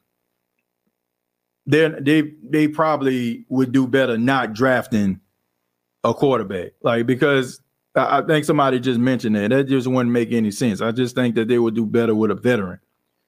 [1.65, 5.19] then they they probably would do better not drafting
[6.03, 6.71] a quarterback.
[6.81, 7.61] Like because
[7.95, 9.49] I think somebody just mentioned that.
[9.49, 10.81] That just wouldn't make any sense.
[10.81, 12.79] I just think that they would do better with a veteran.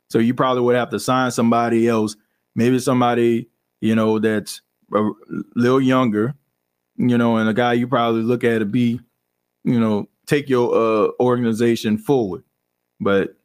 [0.09, 2.15] So you probably would have to sign somebody else,
[2.55, 3.49] maybe somebody,
[3.81, 4.61] you know, that's
[4.93, 5.09] a
[5.55, 6.35] little younger,
[6.97, 8.99] you know, and a guy you probably look at to be,
[9.63, 12.43] you know, take your uh, organization forward.
[12.99, 13.35] But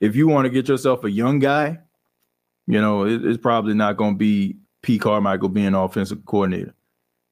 [0.00, 1.78] if you want to get yourself a young guy,
[2.66, 4.98] you know, it, it's probably not going to be P.
[4.98, 6.74] Carmichael being offensive coordinator.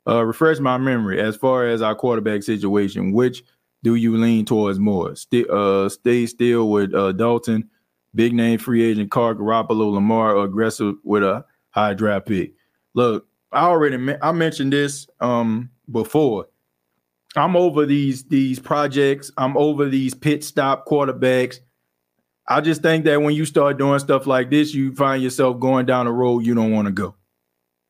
[0.06, 3.12] Uh, refresh my memory as far as our quarterback situation.
[3.12, 3.42] Which
[3.82, 5.14] do you lean towards more?
[5.14, 7.68] St- uh, stay still with uh, Dalton,
[8.14, 12.54] big name free agent Carr, Garoppolo, Lamar, aggressive with a high draft pick.
[12.94, 16.48] Look, I already me- I mentioned this um, before.
[17.36, 19.30] I'm over these these projects.
[19.36, 21.60] I'm over these pit stop quarterbacks.
[22.46, 25.84] I just think that when you start doing stuff like this, you find yourself going
[25.84, 27.14] down a road you don't want to go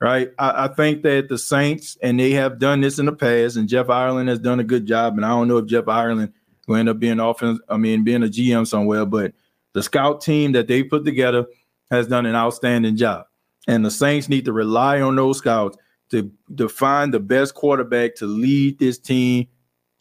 [0.00, 0.30] right?
[0.38, 3.68] I, I, think that the Saints, and they have done this in the past, and
[3.68, 5.16] Jeff Ireland has done a good job.
[5.16, 6.32] And I don't know if Jeff Ireland
[6.66, 9.32] will end up being offense, I mean, being a GM somewhere, but
[9.74, 11.46] the scout team that they put together
[11.90, 13.26] has done an outstanding job.
[13.68, 15.78] And the Saints need to rely on those scouts
[16.10, 19.46] to, to find the best quarterback to lead this team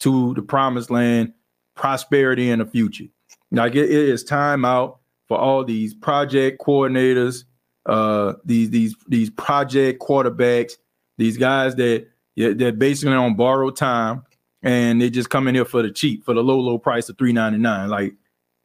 [0.00, 1.32] to the promised land,
[1.76, 3.04] prosperity in the future.
[3.52, 4.98] Like it, it is time out
[5.28, 7.44] for all these project coordinators
[7.88, 10.74] uh, these these these project quarterbacks,
[11.16, 12.06] these guys that
[12.36, 14.22] they're basically on borrowed time
[14.62, 17.16] and they just come in here for the cheap, for the low low price of
[17.16, 17.88] three ninety nine.
[17.88, 18.14] Like,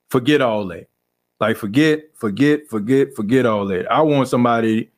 [0.09, 0.89] forget all that.
[1.39, 3.89] Like, forget, forget, forget, forget all that.
[3.91, 4.91] I want somebody.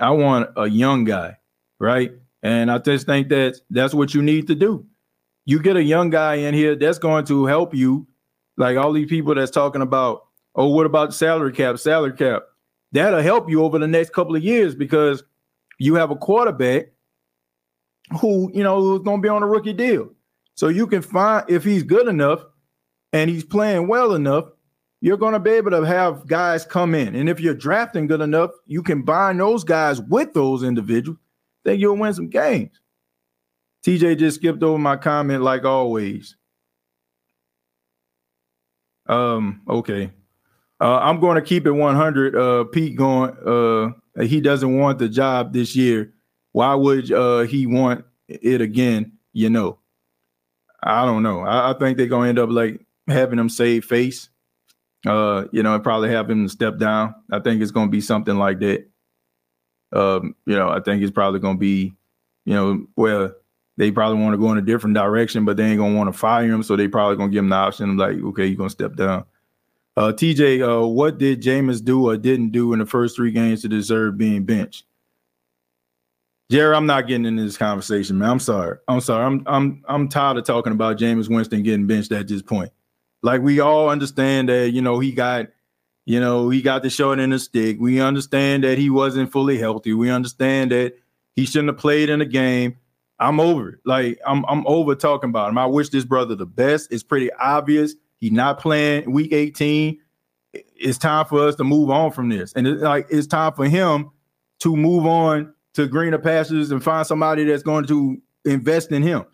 [0.00, 1.36] I want a young guy,
[1.80, 2.12] right?
[2.42, 4.86] And I just think that that's what you need to do.
[5.46, 8.06] You get a young guy in here that's going to help you.
[8.56, 11.78] Like all these people that's talking about, oh, what about salary cap?
[11.78, 12.44] Salary cap
[12.94, 15.22] that'll help you over the next couple of years because
[15.78, 16.86] you have a quarterback
[18.20, 20.08] who, you know, who's going to be on a rookie deal.
[20.54, 22.44] So you can find if he's good enough
[23.12, 24.44] and he's playing well enough,
[25.04, 27.14] you're going to be able to have guys come in.
[27.14, 31.18] And if you're drafting good enough, you can bind those guys with those individuals,
[31.62, 32.80] then you'll win some games.
[33.84, 36.36] TJ just skipped over my comment like always.
[39.06, 40.10] Um, okay.
[40.80, 42.34] Uh, I'm going to keep it 100.
[42.34, 43.36] Uh, Pete going.
[43.46, 46.14] Uh, he doesn't want the job this year.
[46.52, 49.12] Why would uh, he want it again?
[49.34, 49.80] You know,
[50.82, 51.40] I don't know.
[51.40, 54.30] I, I think they're going to end up like having him save face.
[55.06, 57.14] Uh, you know, and probably have him step down.
[57.30, 58.86] I think it's going to be something like that.
[59.92, 61.94] Um, you know, I think it's probably going to be,
[62.46, 63.34] you know, well,
[63.76, 66.18] they probably want to go in a different direction, but they ain't gonna want to
[66.18, 68.70] fire him, so they probably gonna give him the option of like, okay, you're gonna
[68.70, 69.24] step down.
[69.96, 73.62] Uh, TJ, uh, what did Jameis do or didn't do in the first three games
[73.62, 74.84] to deserve being benched?
[76.50, 78.30] Jerry, I'm not getting into this conversation, man.
[78.30, 78.78] I'm sorry.
[78.86, 79.24] I'm sorry.
[79.24, 82.70] I'm I'm I'm tired of talking about Jameis Winston getting benched at this point.
[83.24, 85.48] Like we all understand that, you know, he got,
[86.04, 87.78] you know, he got the short end the stick.
[87.80, 89.94] We understand that he wasn't fully healthy.
[89.94, 90.94] We understand that
[91.34, 92.76] he shouldn't have played in the game.
[93.18, 93.78] I'm over it.
[93.84, 95.58] Like I'm I'm over talking about him.
[95.58, 96.92] I wish this brother the best.
[96.92, 97.94] It's pretty obvious
[98.24, 99.98] He's not playing week 18.
[100.54, 102.54] It's time for us to move on from this.
[102.54, 104.10] And it's like it's time for him
[104.60, 108.16] to move on to greener pastures and find somebody that's going to
[108.46, 109.26] invest in him.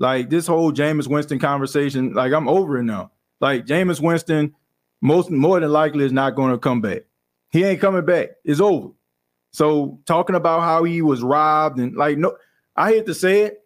[0.00, 3.12] Like this whole Jameis Winston conversation, like I'm over it now.
[3.42, 4.54] Like Jameis Winston,
[5.02, 7.02] most more than likely is not going to come back.
[7.50, 8.30] He ain't coming back.
[8.44, 8.90] It's over.
[9.52, 12.36] So talking about how he was robbed and like no,
[12.76, 13.58] I hate to say it,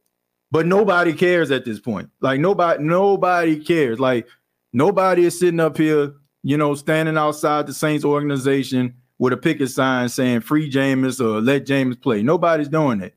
[0.51, 2.11] but nobody cares at this point.
[2.21, 4.01] Like nobody, nobody cares.
[4.01, 4.27] Like
[4.73, 9.71] nobody is sitting up here, you know, standing outside the Saints organization with a picket
[9.71, 12.23] sign saying free Jameis or let Jameis play.
[12.23, 13.15] Nobody's doing it.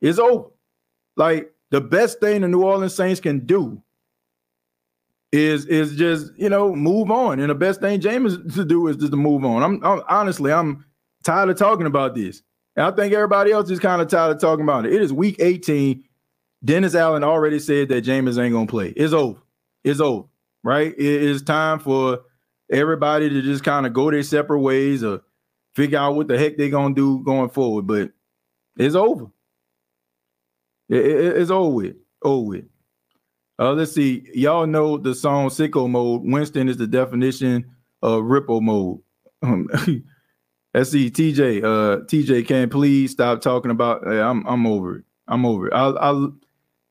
[0.00, 0.50] It's over.
[1.16, 3.82] Like the best thing the New Orleans Saints can do
[5.32, 8.96] is is just you know move on, and the best thing Jameis to do is
[8.96, 9.62] just to move on.
[9.62, 10.84] I'm, I'm honestly I'm
[11.24, 12.42] tired of talking about this,
[12.76, 14.94] and I think everybody else is kind of tired of talking about it.
[14.94, 16.02] It is Week 18.
[16.64, 18.88] Dennis Allen already said that Jameis ain't gonna play.
[18.96, 19.40] It's over.
[19.84, 20.26] It's over.
[20.64, 20.92] Right?
[20.92, 22.20] It is time for
[22.70, 25.22] everybody to just kind of go their separate ways or
[25.76, 27.86] figure out what the heck they're gonna do going forward.
[27.86, 28.10] But
[28.78, 29.26] it's over.
[30.88, 31.96] It, it, it's over with.
[32.22, 32.64] Over with.
[33.58, 34.28] Uh, let's see.
[34.34, 37.64] Y'all know the song "Sicko Mode." Winston is the definition
[38.02, 38.98] of ripple mode.
[39.42, 39.68] Um,
[40.74, 41.10] let's see.
[41.10, 41.64] TJ.
[41.64, 44.02] Uh, TJ, can please stop talking about?
[44.06, 45.04] Hey, I'm I'm over it.
[45.28, 45.72] I'm over it.
[45.72, 46.28] I I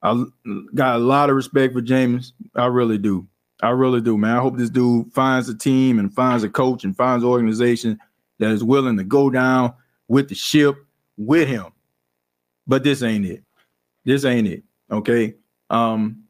[0.02, 0.26] I
[0.74, 2.32] got a lot of respect for Jameis.
[2.56, 3.28] I really do.
[3.62, 4.38] I really do, man.
[4.38, 8.00] I hope this dude finds a team and finds a coach and finds an organization
[8.40, 9.74] that is willing to go down
[10.08, 10.76] with the ship
[11.18, 11.68] with him.
[12.68, 13.44] But this ain't it.
[14.04, 14.64] This ain't it.
[14.92, 15.36] Okay.
[15.70, 16.25] Um,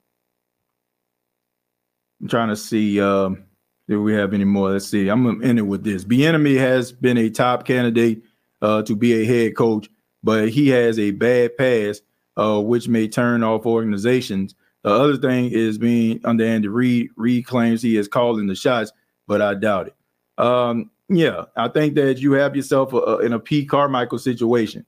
[2.21, 3.43] I'm trying to see um
[3.87, 4.71] if we have any more.
[4.71, 5.09] Let's see.
[5.09, 6.03] I'm gonna end it with this.
[6.03, 8.23] Bieniemy has been a top candidate
[8.61, 9.89] uh, to be a head coach,
[10.23, 12.01] but he has a bad past,
[12.37, 14.55] uh, which may turn off organizations.
[14.83, 17.09] The other thing is being under Andy Reid.
[17.15, 18.91] Reid claims he is calling the shots,
[19.27, 19.95] but I doubt it.
[20.43, 23.65] Um, yeah, I think that you have yourself a, a, in a P.
[23.65, 24.85] Carmichael situation.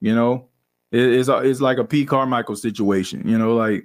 [0.00, 0.48] You know,
[0.92, 2.04] it, it's a, it's like a P.
[2.06, 3.26] Carmichael situation.
[3.28, 3.84] You know, like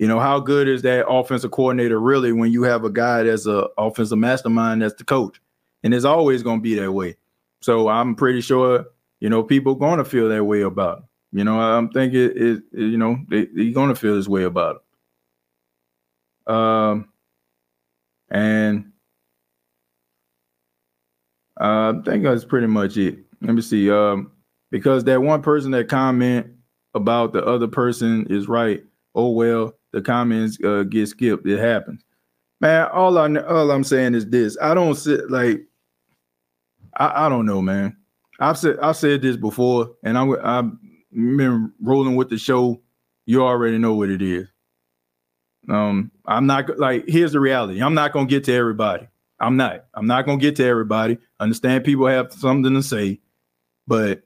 [0.00, 3.44] you know how good is that offensive coordinator really when you have a guy that's
[3.44, 5.38] a offensive mastermind that's the coach,
[5.82, 7.16] and it's always going to be that way.
[7.60, 8.86] So I'm pretty sure
[9.20, 11.00] you know people going to feel that way about.
[11.00, 11.04] Him.
[11.32, 14.76] You know, I'm thinking it, it you know they, going to feel this way about
[16.46, 16.52] it.
[16.54, 17.10] Um,
[18.30, 18.92] and
[21.60, 23.18] uh, I think that's pretty much it.
[23.42, 23.90] Let me see.
[23.90, 24.32] Um,
[24.70, 26.46] because that one person that comment
[26.94, 28.82] about the other person is right.
[29.14, 31.46] Oh well, the comments uh, get skipped.
[31.46, 32.02] It happens,
[32.60, 32.88] man.
[32.92, 34.56] All I all I'm saying is this.
[34.60, 35.62] I don't sit like.
[36.96, 37.96] I, I don't know, man.
[38.40, 40.70] I've said I've said this before, and I I've
[41.12, 42.80] been rolling with the show.
[43.26, 44.48] You already know what it is.
[45.68, 47.82] Um, I'm not like here's the reality.
[47.82, 49.06] I'm not gonna get to everybody.
[49.38, 49.84] I'm not.
[49.94, 51.18] I'm not gonna get to everybody.
[51.38, 53.20] Understand people have something to say,
[53.86, 54.22] but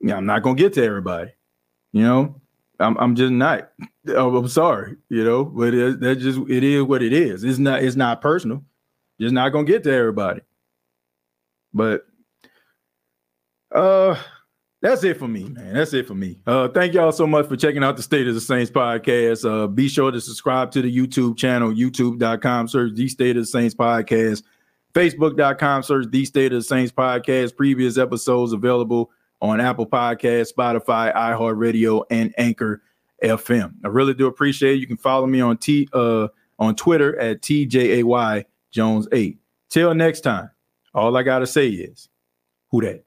[0.00, 1.32] yeah, I'm not gonna get to everybody.
[1.92, 2.40] You know,
[2.78, 3.70] I'm I'm just not.
[4.08, 7.44] I'm sorry, you know, but it, that just it is what it is.
[7.44, 8.64] It's not it's not personal.
[9.20, 10.40] Just not gonna get to everybody.
[11.72, 12.06] But
[13.74, 14.16] uh
[14.82, 15.74] that's it for me, man.
[15.74, 16.38] That's it for me.
[16.46, 19.48] Uh, thank y'all so much for checking out the State of the Saints podcast.
[19.48, 23.46] Uh, be sure to subscribe to the YouTube channel, youtube.com, search the State of the
[23.46, 24.42] Saints podcast,
[24.94, 27.56] facebook.com, search the State of the Saints podcast.
[27.56, 29.10] Previous episodes available
[29.40, 32.82] on Apple Podcast, Spotify, iHeartRadio, and Anchor
[33.22, 33.74] FM.
[33.84, 34.80] I really do appreciate it.
[34.80, 36.28] You can follow me on T uh
[36.58, 39.38] on Twitter at TJAY Jones 8.
[39.70, 40.50] Till next time,
[40.94, 42.08] all I gotta say is
[42.70, 43.05] who that?